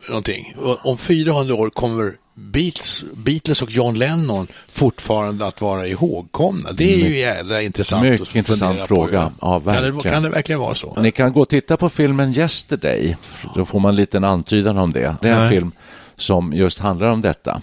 Någonting. 0.10 0.56
Och 0.58 0.86
om 0.86 0.97
400 0.97 1.56
år 1.56 1.69
kommer 1.69 2.13
Beatles, 2.36 3.03
Beatles 3.13 3.62
och 3.62 3.71
John 3.71 3.95
Lennon 3.97 4.47
fortfarande 4.67 5.45
att 5.45 5.62
vara 5.62 5.88
ihågkomna? 5.88 6.71
Det 6.71 6.93
är 6.93 7.10
ju 7.10 7.17
jävla 7.17 7.62
intressant. 7.62 8.03
mycket 8.03 8.36
intressant 8.36 8.79
på. 8.79 8.86
fråga. 8.86 9.32
Ja, 9.41 9.60
kan, 9.60 9.73
det, 9.73 9.82
verkligen. 9.91 10.13
kan 10.13 10.23
det 10.23 10.29
verkligen 10.29 10.60
vara 10.60 10.75
så? 10.75 10.97
Ni 11.01 11.12
kan 11.12 11.34
gå 11.34 11.41
och 11.41 11.49
titta 11.49 11.77
på 11.77 11.89
filmen 11.89 12.38
Yesterday. 12.38 13.17
Då 13.56 13.65
får 13.65 13.79
man 13.79 13.89
en 13.89 13.95
liten 13.95 14.23
antydan 14.23 14.77
om 14.77 14.91
det. 14.91 15.15
Det 15.21 15.29
är 15.29 15.34
en 15.34 15.39
Nej. 15.39 15.49
film 15.49 15.71
som 16.15 16.53
just 16.53 16.79
handlar 16.79 17.08
om 17.08 17.21
detta. 17.21 17.62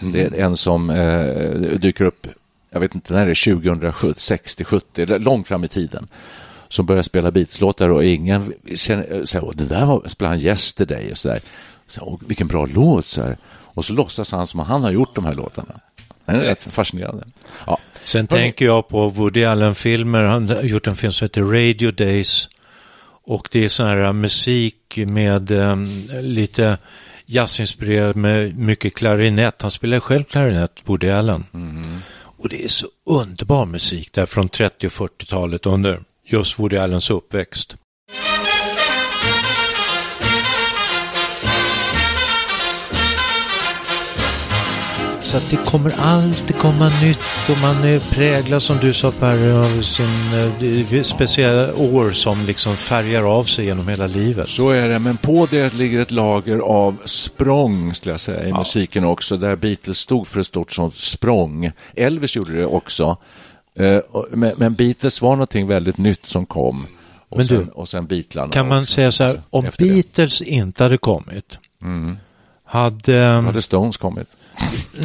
Det 0.00 0.20
är 0.22 0.34
en 0.34 0.56
som 0.56 0.90
eh, 0.90 1.78
dyker 1.78 2.04
upp, 2.04 2.26
jag 2.70 2.80
vet 2.80 2.94
inte 2.94 3.12
när 3.12 3.26
det 3.26 3.32
är, 3.32 3.54
2070, 3.54 4.20
60, 4.20 4.64
70, 4.64 5.02
eller 5.02 5.18
långt 5.18 5.48
fram 5.48 5.64
i 5.64 5.68
tiden. 5.68 6.08
Som 6.68 6.86
börjar 6.86 7.02
spela 7.02 7.30
Beatles-låtar 7.30 7.88
och 7.88 8.04
ingen 8.04 8.52
känner, 8.74 9.24
säger, 9.24 9.44
"Åh, 9.44 9.52
det 9.54 9.64
där 9.64 9.86
var, 9.86 10.02
spelade 10.06 10.36
han 10.36 10.44
Yesterday 10.44 11.10
och 11.10 11.18
så 11.18 11.28
där. 11.28 11.40
Så, 11.86 12.00
"Åh, 12.02 12.18
vilken 12.26 12.48
bra 12.48 12.66
låt, 12.74 13.06
så 13.06 13.22
här. 13.22 13.36
Och 13.48 13.84
så 13.84 13.92
låtsas 13.92 14.32
han 14.32 14.46
som 14.46 14.60
att 14.60 14.66
han 14.68 14.82
har 14.82 14.90
gjort 14.90 15.14
de 15.14 15.24
här 15.24 15.34
låtarna. 15.34 15.80
Det 16.26 16.32
är 16.32 16.40
rätt 16.40 16.64
fascinerande. 16.64 17.24
Ja. 17.66 17.78
Sen 18.04 18.26
tänker 18.26 18.64
jag 18.64 18.88
på 18.88 19.08
Woody 19.08 19.44
Allen-filmer. 19.44 20.22
Han 20.22 20.48
har 20.48 20.62
gjort 20.62 20.86
en 20.86 20.96
film 20.96 21.12
som 21.12 21.24
heter 21.24 21.42
Radio 21.42 21.90
Days. 21.90 22.48
Och 23.24 23.48
det 23.52 23.64
är 23.64 23.68
sån 23.68 23.86
här 23.86 24.12
musik 24.12 24.98
med 25.06 25.50
um, 25.50 25.92
lite 26.20 26.78
jazzinspirerad 27.26 28.16
med 28.16 28.58
mycket 28.58 28.94
klarinett. 28.94 29.62
Han 29.62 29.70
spelar 29.70 30.00
själv 30.00 30.24
klarinett, 30.24 30.82
Woody 30.84 31.10
Allen. 31.10 31.44
Och 32.38 32.48
det 32.48 32.64
är 32.64 32.68
så 32.68 32.86
underbar 33.06 33.66
musik 33.66 34.12
där 34.12 34.26
från 34.26 34.48
30 34.48 34.86
och 34.86 34.92
40-talet 34.92 35.66
under 35.66 36.00
just 36.24 36.58
Woody 36.58 36.76
Allens 36.76 37.10
uppväxt. 37.10 37.76
Så 45.26 45.36
att 45.36 45.50
det 45.50 45.56
kommer 45.56 45.94
alltid 45.98 46.56
komma 46.56 47.00
nytt 47.02 47.18
och 47.50 47.58
man 47.58 47.84
är 47.84 48.14
präglad 48.14 48.62
som 48.62 48.76
du 48.78 48.92
sa 48.92 49.12
Per 49.12 49.52
av 49.52 49.82
sin 49.82 50.32
eh, 50.92 51.02
speciella 51.02 51.74
år 51.74 52.10
som 52.10 52.44
liksom 52.44 52.76
färgar 52.76 53.38
av 53.38 53.44
sig 53.44 53.64
genom 53.64 53.88
hela 53.88 54.06
livet. 54.06 54.48
Så 54.48 54.70
är 54.70 54.88
det, 54.88 54.98
men 54.98 55.16
på 55.16 55.46
det 55.50 55.74
ligger 55.74 55.98
ett 55.98 56.10
lager 56.10 56.58
av 56.58 56.96
språng, 57.04 57.94
skulle 57.94 58.12
jag 58.12 58.20
säga, 58.20 58.48
i 58.48 58.52
musiken 58.52 59.04
också, 59.04 59.36
där 59.36 59.56
Beatles 59.56 59.98
stod 59.98 60.26
för 60.26 60.40
ett 60.40 60.46
stort 60.46 60.72
sånt 60.72 60.96
språng. 60.96 61.70
Elvis 61.94 62.36
gjorde 62.36 62.52
det 62.52 62.66
också, 62.66 63.16
Eh, 63.78 64.00
men, 64.30 64.52
men 64.56 64.74
Beatles 64.74 65.22
var 65.22 65.30
någonting 65.30 65.66
väldigt 65.66 65.98
nytt 65.98 66.26
som 66.26 66.46
kom. 66.46 66.86
Och, 67.28 67.36
Men 67.36 67.46
du, 67.46 67.56
sen, 67.56 67.68
och 67.68 67.88
sen 67.88 68.06
Beatlarna 68.06 68.52
Kan 68.52 68.68
man 68.68 68.80
också, 68.82 68.92
säga 68.92 69.12
så 69.12 69.24
här, 69.24 69.42
om 69.50 69.66
efter 69.66 69.84
det. 69.84 69.90
Beatles 69.90 70.42
inte 70.42 70.82
hade 70.82 70.98
kommit, 70.98 71.58
hade... 72.66 73.36
Då 73.36 73.40
hade 73.42 73.62
Stones 73.62 73.96
kommit. 73.96 74.36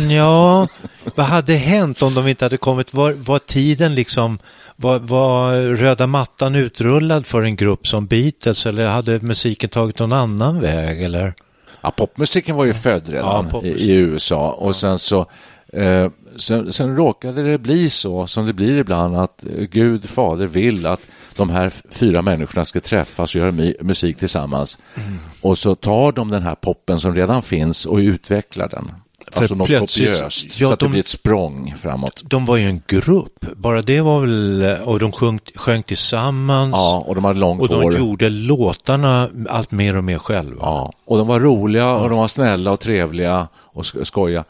Ja, 0.09 0.67
vad 1.15 1.25
hade 1.25 1.53
hänt 1.53 2.01
om 2.01 2.13
de 2.13 2.27
inte 2.27 2.45
hade 2.45 2.57
kommit? 2.57 2.93
Var, 2.93 3.13
var 3.13 3.39
tiden 3.39 3.95
liksom, 3.95 4.39
var, 4.75 4.99
var 4.99 5.53
röda 5.53 6.07
mattan 6.07 6.55
utrullad 6.55 7.25
för 7.25 7.41
en 7.43 7.55
grupp 7.55 7.87
som 7.87 8.07
Beatles 8.07 8.65
eller 8.65 8.87
hade 8.87 9.19
musiken 9.19 9.69
tagit 9.69 9.99
någon 9.99 10.13
annan 10.13 10.61
väg 10.61 11.03
eller? 11.03 11.33
Ja, 11.81 11.91
popmusiken 11.91 12.55
var 12.55 12.65
ju 12.65 12.73
född 12.73 13.03
Ja, 13.07 13.13
redan 13.13 13.47
i, 13.47 13.49
popmusik. 13.49 13.81
i 13.81 13.91
USA 13.91 14.51
och 14.51 14.75
sen 14.75 14.99
så 14.99 15.25
eh, 15.73 16.09
sen, 16.37 16.71
sen 16.71 16.95
råkade 16.95 17.43
det 17.43 17.57
bli 17.57 17.89
så 17.89 18.27
som 18.27 18.45
det 18.45 18.53
blir 18.53 18.77
ibland 18.77 19.17
att 19.17 19.43
Gud, 19.71 20.09
Fader 20.09 20.47
vill 20.47 20.85
att 20.85 21.01
de 21.35 21.49
här 21.49 21.73
fyra 21.89 22.21
människorna 22.21 22.65
ska 22.65 22.79
träffas 22.79 23.35
och 23.35 23.41
göra 23.41 23.51
musik 23.81 24.17
tillsammans. 24.17 24.77
Mm. 24.95 25.19
Och 25.41 25.57
så 25.57 25.75
tar 25.75 26.11
de 26.11 26.29
den 26.31 26.43
här 26.43 26.55
poppen 26.55 26.99
som 26.99 27.15
redan 27.15 27.41
finns 27.41 27.85
och 27.85 27.97
utvecklar 27.97 28.67
den. 28.69 28.91
alltså 29.35 29.55
något 29.55 29.67
kopiöst, 29.79 30.59
ja, 30.59 30.67
så 30.67 30.73
att 30.73 30.79
det 30.79 30.85
de- 30.85 30.91
blir 30.91 30.99
ett 30.99 31.07
språng 31.07 31.73
framåt. 31.77 32.21
De 32.25 32.45
var 32.45 32.57
ju 32.57 32.65
en 32.65 32.81
grupp, 32.87 33.45
bara 33.55 33.81
det 33.81 34.01
var 34.01 34.19
väl, 34.21 34.77
och 34.83 34.99
de 34.99 35.11
sjöng, 35.11 35.39
sjöng 35.55 35.83
tillsammans. 35.83 36.73
Ja, 36.77 37.03
och 37.07 37.15
de 37.15 37.25
hade 37.25 37.39
långt 37.39 37.61
Och 37.61 37.67
de 37.67 37.83
hår. 37.83 37.97
gjorde 37.97 38.29
låtarna 38.29 39.29
allt 39.49 39.71
mer 39.71 39.97
och 39.97 40.03
mer 40.03 40.17
själva. 40.17 40.57
Ja, 40.61 40.91
och 41.05 41.17
de 41.17 41.27
var 41.27 41.39
roliga 41.39 41.89
och 41.93 42.09
de 42.09 42.17
var 42.17 42.27
snälla 42.27 42.71
och 42.71 42.79
trevliga 42.79 43.47
och 43.55 43.83
sk- 43.83 44.03
skoja. 44.03 44.43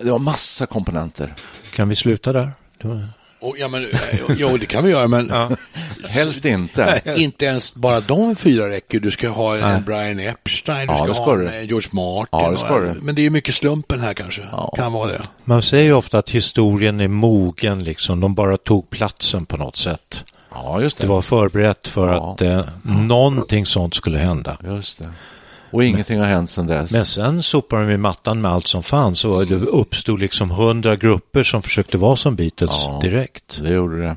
Det 0.00 0.10
var 0.10 0.18
massa 0.18 0.66
komponenter. 0.66 1.34
Kan 1.74 1.88
vi 1.88 1.96
sluta 1.96 2.32
där? 2.32 2.50
Det 3.44 3.48
Och, 3.50 3.58
ja, 3.58 3.68
men, 3.68 3.82
eh, 3.84 3.90
jo, 4.38 4.56
det 4.56 4.66
kan 4.66 4.84
vi 4.84 4.90
göra, 4.90 5.08
men 5.08 5.32
Helst 6.08 6.44
inte. 6.44 7.02
inte 7.16 7.44
ens 7.44 7.74
bara 7.74 8.00
de 8.00 8.36
fyra 8.36 8.68
räcker. 8.70 9.00
Du 9.00 9.10
ska 9.10 9.28
ha 9.28 9.56
en 9.56 9.84
Brian 9.84 10.20
Epstein, 10.20 10.86
du 10.88 10.92
Ja, 10.92 10.96
ska 10.96 11.06
det 11.06 11.14
ska 11.14 11.24
ha 11.24 11.32
en 11.52 11.66
George 11.66 11.88
Martin. 11.92 12.28
Ja, 12.32 12.50
det 12.50 12.56
ska 12.56 12.74
och- 12.74 12.80
du. 12.80 12.94
Men 13.02 13.14
det 13.14 13.20
är 13.20 13.24
ju 13.24 13.30
mycket 13.30 13.54
slumpen 13.54 14.00
här 14.00 14.14
kanske. 14.14 14.42
Ja. 14.52 14.72
Kan 14.76 14.92
vara 14.92 15.08
det. 15.08 15.20
Man 15.44 15.62
säger 15.62 15.84
ju 15.84 15.92
ofta 15.92 16.18
att 16.18 16.30
historien 16.30 17.00
är 17.00 17.08
mogen, 17.08 17.84
liksom. 17.84 18.20
de 18.20 18.34
bara 18.34 18.56
tog 18.56 18.90
platsen 18.90 19.46
på 19.46 19.56
något 19.56 19.76
sätt. 19.76 20.24
Ja, 20.50 20.80
just 20.80 20.98
Det 20.98 21.06
var 21.06 21.22
förberett 21.22 21.88
för 21.88 22.12
Ja. 22.12 22.32
att 22.32 22.42
eh, 22.42 22.62
någonting 22.82 23.66
sånt 23.66 23.94
skulle 23.94 24.18
hända. 24.18 24.56
Just 24.64 24.98
det. 24.98 25.10
Och 25.74 25.84
ingenting 25.84 26.18
har 26.18 26.26
hänt 26.26 26.50
sedan 26.50 26.66
dess. 26.66 26.92
Men 26.92 27.04
sen 27.04 27.42
sopade 27.42 27.86
de 27.86 27.92
i 27.92 27.96
mattan 27.96 28.40
med 28.40 28.50
allt 28.50 28.66
som 28.68 28.82
fanns 28.82 29.24
och 29.24 29.46
det 29.46 29.54
uppstod 29.54 30.20
liksom 30.20 30.50
hundra 30.50 30.96
grupper 30.96 31.42
som 31.42 31.62
försökte 31.62 31.98
vara 31.98 32.16
som 32.16 32.36
Beatles 32.36 32.70
Ja. 32.86 33.00
direkt. 33.02 33.60
Det 33.62 33.68
gjorde 33.72 34.02
det. 34.02 34.16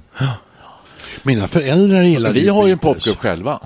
Mina 1.24 1.48
föräldrar 1.48 2.02
gillade 2.04 2.34
Vi 2.40 2.48
har 2.48 2.66
ju 2.68 2.72
en 2.74 2.80
popgrupp 2.80 3.18
själva. 3.18 3.60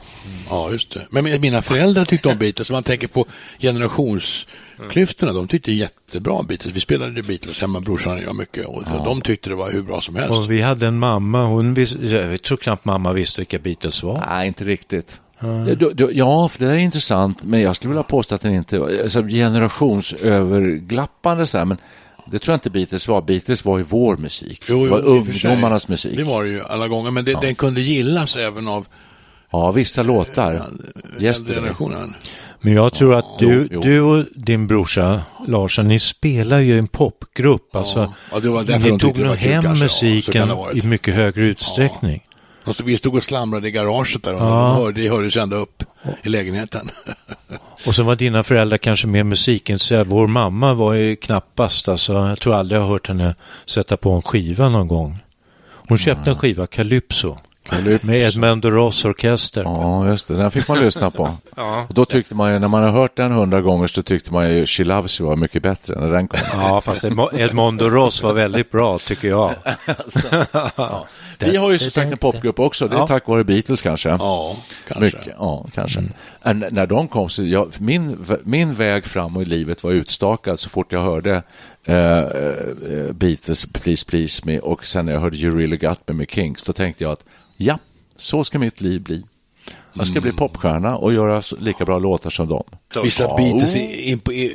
Ja, 0.50 0.72
just 0.72 0.92
det. 0.94 1.02
Men 1.10 1.24
min- 1.24 1.42
mina 1.42 1.62
föräldrar 1.62 2.06
tyckte 2.06 2.30
om 2.30 2.38
Beatles. 2.38 2.70
Om 2.70 2.74
man 2.74 2.84
tänker 2.84 3.08
på 3.08 3.26
generationsklyftorna. 3.60 5.34
De 5.34 5.48
tyckte 5.48 5.72
jättebra 5.72 6.34
om 6.34 6.46
Beatles. 6.48 6.76
Vi 6.76 6.80
spelade 6.80 7.24
Beatles 7.24 7.62
hemma, 7.62 7.80
brorsan 7.80 8.18
och 8.18 8.24
jag 8.24 8.36
mycket. 8.36 8.66
Och 8.66 8.84
De 9.06 9.22
tyckte 9.22 9.50
det 9.50 9.56
var 9.56 9.72
hur 9.72 9.82
bra 9.82 10.02
som 10.02 10.16
helst. 10.16 10.32
Och 10.32 10.52
vi 10.52 10.62
hade 10.62 10.88
en 10.88 11.00
mamma, 11.00 11.46
hon 11.46 11.74
vis, 11.74 11.96
jag 12.02 12.42
tror 12.42 12.58
knappt 12.58 12.86
mamma 12.86 13.14
visste 13.14 13.42
vilka 13.42 13.60
Beatles 13.60 14.04
var. 14.04 14.26
Nej, 14.30 14.48
inte 14.48 14.64
riktigt. 14.64 15.20
Du, 15.94 16.10
ja, 16.14 16.48
för 16.50 16.60
det 16.60 16.66
där 16.66 16.74
är 16.74 16.78
intressant, 16.78 17.44
men 17.44 17.62
jag 17.62 17.76
skulle 17.76 17.90
vilja 17.90 18.04
påstå 18.04 18.36
att 18.36 18.42
den 18.42 18.54
inte 18.54 18.80
var 18.80 19.02
alltså, 19.04 19.22
generationsöverglappande 20.22 21.46
så 21.46 21.58
här, 21.58 21.66
men 21.66 21.78
det 22.26 22.40
tror 22.40 22.54
jag 22.54 22.58
inte 22.58 22.70
Beatles 22.70 23.08
var. 23.08 23.22
Beatles 23.22 23.66
var 23.66 23.78
ju 23.78 23.84
vår 23.84 24.18
musik. 24.18 24.64
Jo, 24.68 24.78
det 24.78 24.84
jo, 24.86 24.90
var 24.92 25.26
för 25.26 25.34
sig. 25.34 25.50
ungdomarnas 25.52 25.88
musik. 25.88 26.18
Det 26.18 26.24
var 26.24 26.44
det 26.44 26.50
ju 26.50 26.62
alla 26.70 26.88
gånger. 26.88 27.12
Men 27.12 27.26
det, 27.26 27.42
den 27.42 27.56
kunde 27.56 27.82
gillas 27.82 28.36
även 28.36 28.68
av 28.68 28.88
Ja, 29.52 29.72
vissa 29.72 30.04
låtar. 30.04 30.52
äldre 30.54 30.66
Yesterday. 31.20 31.56
generationen. 31.56 32.16
Men 32.62 32.74
jag 32.74 32.94
tror 32.94 33.16
att 33.16 33.40
du, 33.40 33.48
Jo, 33.48 33.68
jo. 33.72 33.82
du 33.82 34.02
och 34.02 34.26
din 34.36 34.68
brorsa 34.68 35.22
Larsson, 35.48 35.88
ni 35.88 36.00
spelar 36.00 36.60
ju 36.60 36.74
i 36.74 36.78
en 36.78 36.88
popgrupp. 36.88 37.76
Alltså, 37.76 38.14
Ja, 38.32 38.40
det 38.40 38.50
var 38.50 38.64
därför 38.64 38.80
ni 38.80 38.90
de 38.90 39.00
tog 39.00 39.14
det 39.14 39.20
nog 39.20 39.30
var 39.30 39.36
kul 39.36 39.52
hem. 39.52 39.64
Ja, 39.66 39.76
musiken 39.76 40.48
det 40.74 40.80
i 40.80 40.88
mycket 40.88 41.14
högre 41.16 41.42
utsträckning. 41.48 42.24
Och 42.65 42.76
så 42.76 42.84
vi 42.84 42.97
stod 42.97 43.15
och 43.15 43.24
slamrade 43.24 43.67
i 43.67 43.71
garaget 43.71 44.24
där 44.24 44.34
och 44.34 44.41
Ja. 44.41 44.45
de 44.45 44.82
hörde, 44.84 45.02
det 45.02 45.10
hördes 45.10 45.38
ända 45.38 45.56
upp 45.56 45.84
i 46.24 46.30
lägenheten. 46.30 46.89
Och 47.86 47.95
så 47.95 48.04
var 48.04 48.15
dina 48.15 48.43
föräldrar 48.43 48.78
kanske 48.78 49.08
mer 49.08 49.24
musikintresserade. 49.24 50.10
Vår 50.10 50.28
mamma 50.28 50.74
var 50.74 50.93
ju 50.93 51.15
knappast, 51.15 51.88
alltså, 51.88 52.13
jag 52.13 52.39
tror 52.39 52.56
aldrig 52.56 52.80
jag 52.80 52.84
har 52.86 52.91
hört 52.91 53.08
henne 53.08 53.36
sätta 53.65 53.97
på 53.97 54.12
en 54.12 54.21
skiva 54.21 54.69
någon 54.69 54.88
gång. 54.88 55.19
Hon 55.88 55.97
köpte 55.97 56.30
en 56.30 56.36
skiva, 56.36 56.67
Calypso, 56.67 57.38
med 58.02 58.15
Edmund 58.21 58.65
Ross 58.65 59.06
orkester. 59.06 59.63
Ja, 59.63 60.08
just 60.08 60.28
det. 60.28 60.38
Den 60.38 60.52
fick 60.52 60.67
man 60.67 60.80
lyssna 60.80 61.12
på. 61.12 61.24
Och 61.88 61.93
då 61.93 62.06
tyckte 62.06 62.36
man 62.36 62.54
ju, 62.54 62.60
när 62.60 62.67
man 62.67 62.84
har 62.84 62.89
hört 62.91 63.15
den 63.15 63.32
hundra 63.32 63.62
gånger 63.62 63.88
så 63.88 64.04
tyckte 64.04 64.34
man 64.34 64.54
ju 64.54 64.65
She 64.65 64.84
Loves 64.84 65.19
You 65.21 65.30
var 65.30 65.36
mycket 65.36 65.63
bättre 65.63 66.00
när 66.00 66.12
den 66.12 66.28
kom. 66.28 66.39
Ja, 66.54 66.82
fast 66.82 67.04
Edmo- 67.04 67.39
Edmondo 67.39 67.89
Ross 67.89 68.24
var 68.24 68.34
väldigt 68.34 68.71
bra, 68.71 69.00
tycker 69.00 69.28
jag. 69.28 69.54
Vi 71.39 71.56
har 71.58 71.71
ju 71.71 71.80
som 71.80 71.91
sagt 71.91 72.12
en 72.12 72.17
popgrupp 72.17 72.60
också, 72.60 72.88
det 72.88 72.95
är 72.95 73.00
Ja. 73.00 73.08
tack 73.08 73.28
vare 73.28 73.43
Beatles 73.43 73.82
kanske. 73.82 74.10
Ja, 74.10 74.56
kanske. 74.88 75.06
Mycket, 75.17 75.34
ja, 75.39 75.65
kanske. 75.76 76.04
Än- 76.43 76.65
När 76.71 76.86
de 76.86 77.08
kom 77.08 77.30
så, 77.30 77.43
jag, 77.43 77.71
min, 77.78 78.26
min 78.43 78.74
väg 78.74 79.06
fram 79.06 79.41
i 79.41 79.45
livet 79.45 79.84
var 79.84 79.91
utstakad 79.91 80.60
så 80.60 80.69
fort 80.69 80.93
jag 80.93 81.02
hörde 81.02 81.36
eh, 81.86 82.24
Beatles, 83.13 83.65
Please 83.65 84.06
Please 84.06 84.41
Me 84.45 84.60
och 84.60 84.86
sen 84.86 85.06
när 85.06 85.13
jag 85.13 85.19
hörde 85.19 85.38
You 85.38 85.58
Really 85.58 85.78
Got 85.78 86.00
Me 86.08 86.13
med 86.13 86.30
Kings, 86.32 86.64
då 86.64 86.74
tänkte 86.74 87.03
jag 87.03 87.12
att 87.14 87.24
ja, 87.62 87.80
så 88.16 88.43
ska 88.43 88.59
mitt 88.59 88.82
liv 88.82 89.01
bli. 89.01 89.24
Jag 89.93 90.07
ska 90.07 90.22
bli 90.22 90.32
popstjärna 90.32 90.97
och 90.97 91.14
göra 91.14 91.41
lika 91.59 91.86
bra 91.86 91.99
låtar 91.99 92.30
som 92.30 92.47
dem. 92.47 92.64
Vissa 93.03 93.36
Beatles 93.36 93.76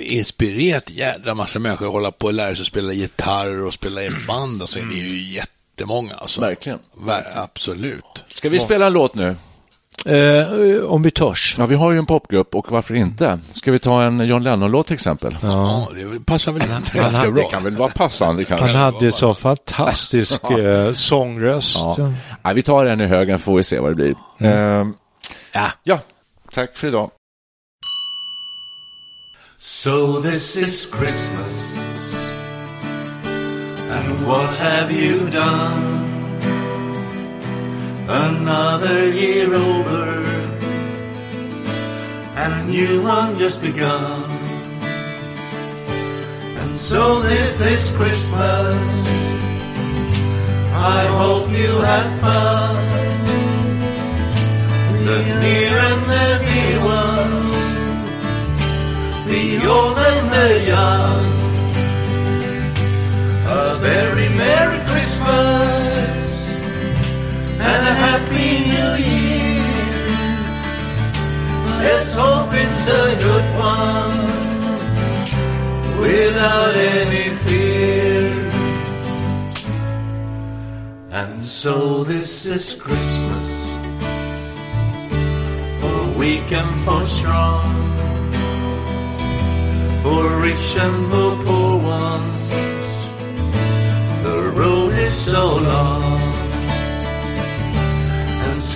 inspirerat 0.01 0.91
jädra 0.91 1.35
massa 1.35 1.59
människor 1.59 1.87
hålla 1.87 2.11
på 2.11 2.27
och 2.27 2.33
lära 2.33 2.55
sig 2.55 2.65
spela 2.65 2.93
gitarr 2.93 3.61
och 3.61 3.75
spela 3.75 4.03
i 4.03 4.11
band 4.29 4.63
och 4.63 4.69
så. 4.69 4.79
Det 4.79 4.85
är 4.85 5.09
ju 5.09 5.33
jättemånga 5.33 6.15
alltså. 6.15 6.41
Verkligen. 6.41 6.79
Ver, 6.97 7.25
absolut. 7.35 8.25
Ska 8.29 8.49
vi 8.49 8.59
spela 8.59 8.87
en 8.87 8.93
låt 8.93 9.15
nu? 9.15 9.37
Eh, 10.05 10.85
om 10.85 11.03
vi 11.03 11.11
törs. 11.11 11.55
Ja, 11.59 11.67
vi 11.67 11.75
har 11.75 11.93
ju 11.93 11.99
en 11.99 12.07
popgrupp 12.07 12.55
och 12.55 12.73
varför 12.73 12.95
inte? 12.95 13.39
Ska 13.53 13.73
vi 13.73 13.79
ta 13.79 14.03
en 14.03 14.27
John 14.27 14.43
Lennon-låt 14.43 14.87
till 14.87 14.95
exempel? 14.95 15.39
Ja, 15.43 15.89
det 15.95 16.27
passar 16.27 16.53
väl 16.53 16.63
inte 16.63 16.75
han 16.75 16.83
ganska 17.03 17.19
hade- 17.21 17.33
bra. 17.33 17.43
Det 17.45 17.51
kan 17.51 17.65
väl 17.65 17.77
vara 17.77 17.89
passande 17.89 18.45
kanske? 18.45 18.67
Han 18.67 18.77
hade 18.77 19.13
så 19.13 19.35
fantastisk 19.35 20.43
eh, 20.51 20.93
sångröst. 20.93 21.77
Ja. 21.99 22.13
Nej, 22.43 22.55
vi 22.55 22.63
tar 22.63 22.87
en 22.87 23.01
i 23.01 23.07
högen 23.07 23.39
får 23.39 23.57
vi 23.57 23.63
se 23.63 23.79
vad 23.81 23.91
det 23.91 23.95
blir. 23.95 24.15
Ehm, 24.51 24.95
Ja. 25.53 25.67
ja, 25.85 25.99
tack 26.53 26.77
för 26.77 26.89
idag. 26.89 27.11
So 29.59 30.23
this 30.23 30.57
is 30.57 30.89
Christmas. 30.99 31.77
And 33.93 34.27
what 34.27 34.59
have 34.59 34.93
you 34.93 35.19
done? 35.31 36.16
Another 38.09 39.09
year 39.09 39.53
over. 39.53 40.07
And 42.37 42.53
a 42.53 42.65
new 42.65 43.03
one 43.03 43.37
just 43.37 43.61
begun. 43.61 44.25
And 46.61 46.77
so 46.77 47.21
this 47.23 47.61
is 47.61 47.91
Christmas. 47.97 48.89
I 50.73 51.07
hope 51.21 51.51
you 51.51 51.73
had 51.91 52.07
fun. 52.23 52.75
The 55.05 55.19
near 55.41 55.77
and 55.91 56.03
the 56.13 56.29
dear 56.45 56.85
ones 56.85 57.67
the 59.27 59.67
old 59.67 59.99
and 59.99 60.29
the 60.29 60.65
young. 60.69 60.76
A 72.89 73.17
good 73.27 73.47
one 73.59 74.19
without 76.01 76.75
any 76.77 77.29
fear. 77.45 78.27
And 81.13 81.43
so 81.43 82.05
this 82.05 82.47
is 82.47 82.75
Christmas 82.75 83.73
for 85.81 86.19
weak 86.19 86.53
and 86.53 86.85
for 86.85 87.05
strong 87.07 87.87
for 90.07 90.41
rich 90.41 90.69
and 90.85 90.97
for 91.11 91.31
poor 91.45 91.75
ones. 91.83 92.47
The 94.27 94.39
road 94.61 94.93
is 95.07 95.13
so 95.13 95.45
long, 95.71 96.21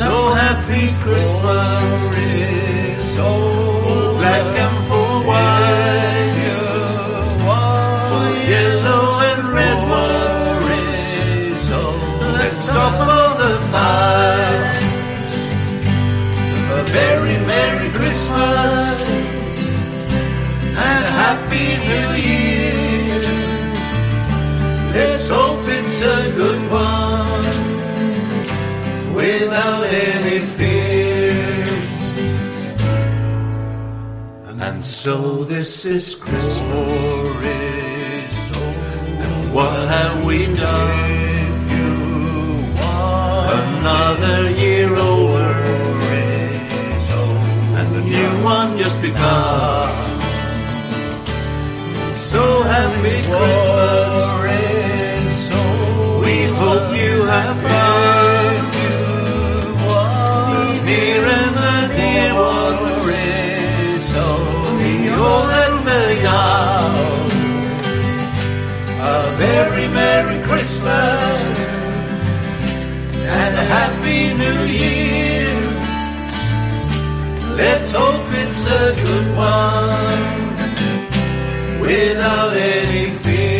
so 0.00 0.32
happy 0.32 0.86
Christmas 1.04 1.94
is. 2.16 3.16
For 3.16 4.14
black 4.18 4.48
and 4.64 4.76
for 4.88 5.10
white, 5.28 6.40
for 8.08 8.28
yellow 8.52 9.04
and 9.28 9.42
red 9.56 9.80
ones. 9.98 10.48
Let's 12.38 12.58
stop 12.64 12.94
all 13.14 13.32
the 13.42 13.52
fight. 13.72 14.80
A 16.78 16.82
very 16.96 17.36
Merry 17.50 17.88
Christmas 17.98 18.76
and 20.86 21.00
a 21.10 21.12
happy 21.24 21.68
new 21.90 22.08
year. 22.28 23.20
Let's 24.94 25.28
hope 25.28 25.64
it's 25.76 26.00
a 26.00 26.18
good 26.40 26.62
one 26.72 26.99
without 29.20 29.84
any 29.92 30.38
fear. 30.56 31.66
And 34.66 34.84
so 34.84 35.44
this 35.44 35.84
is 35.84 36.14
Christmas. 36.14 37.40
What 39.56 39.76
have 39.94 40.24
we 40.24 40.46
done? 40.46 41.18
Another 43.60 44.50
year 44.62 44.90
over, 45.12 45.48
and 47.78 47.88
a 47.96 48.02
new 48.14 48.32
one 48.44 48.76
just 48.76 49.00
begun. 49.02 49.90
So 52.30 52.42
happy 52.62 53.16
Christmas. 53.26 53.59
Christmas. 70.80 71.44
And 73.26 73.56
a 73.56 73.64
Happy 73.76 74.22
New 74.34 74.60
Year. 74.64 75.48
Let's 77.56 77.92
hope 77.92 78.28
it's 78.42 78.64
a 78.64 78.94
good 79.04 79.28
one 79.36 80.20
without 81.82 82.56
any 82.56 83.10
fear. 83.10 83.59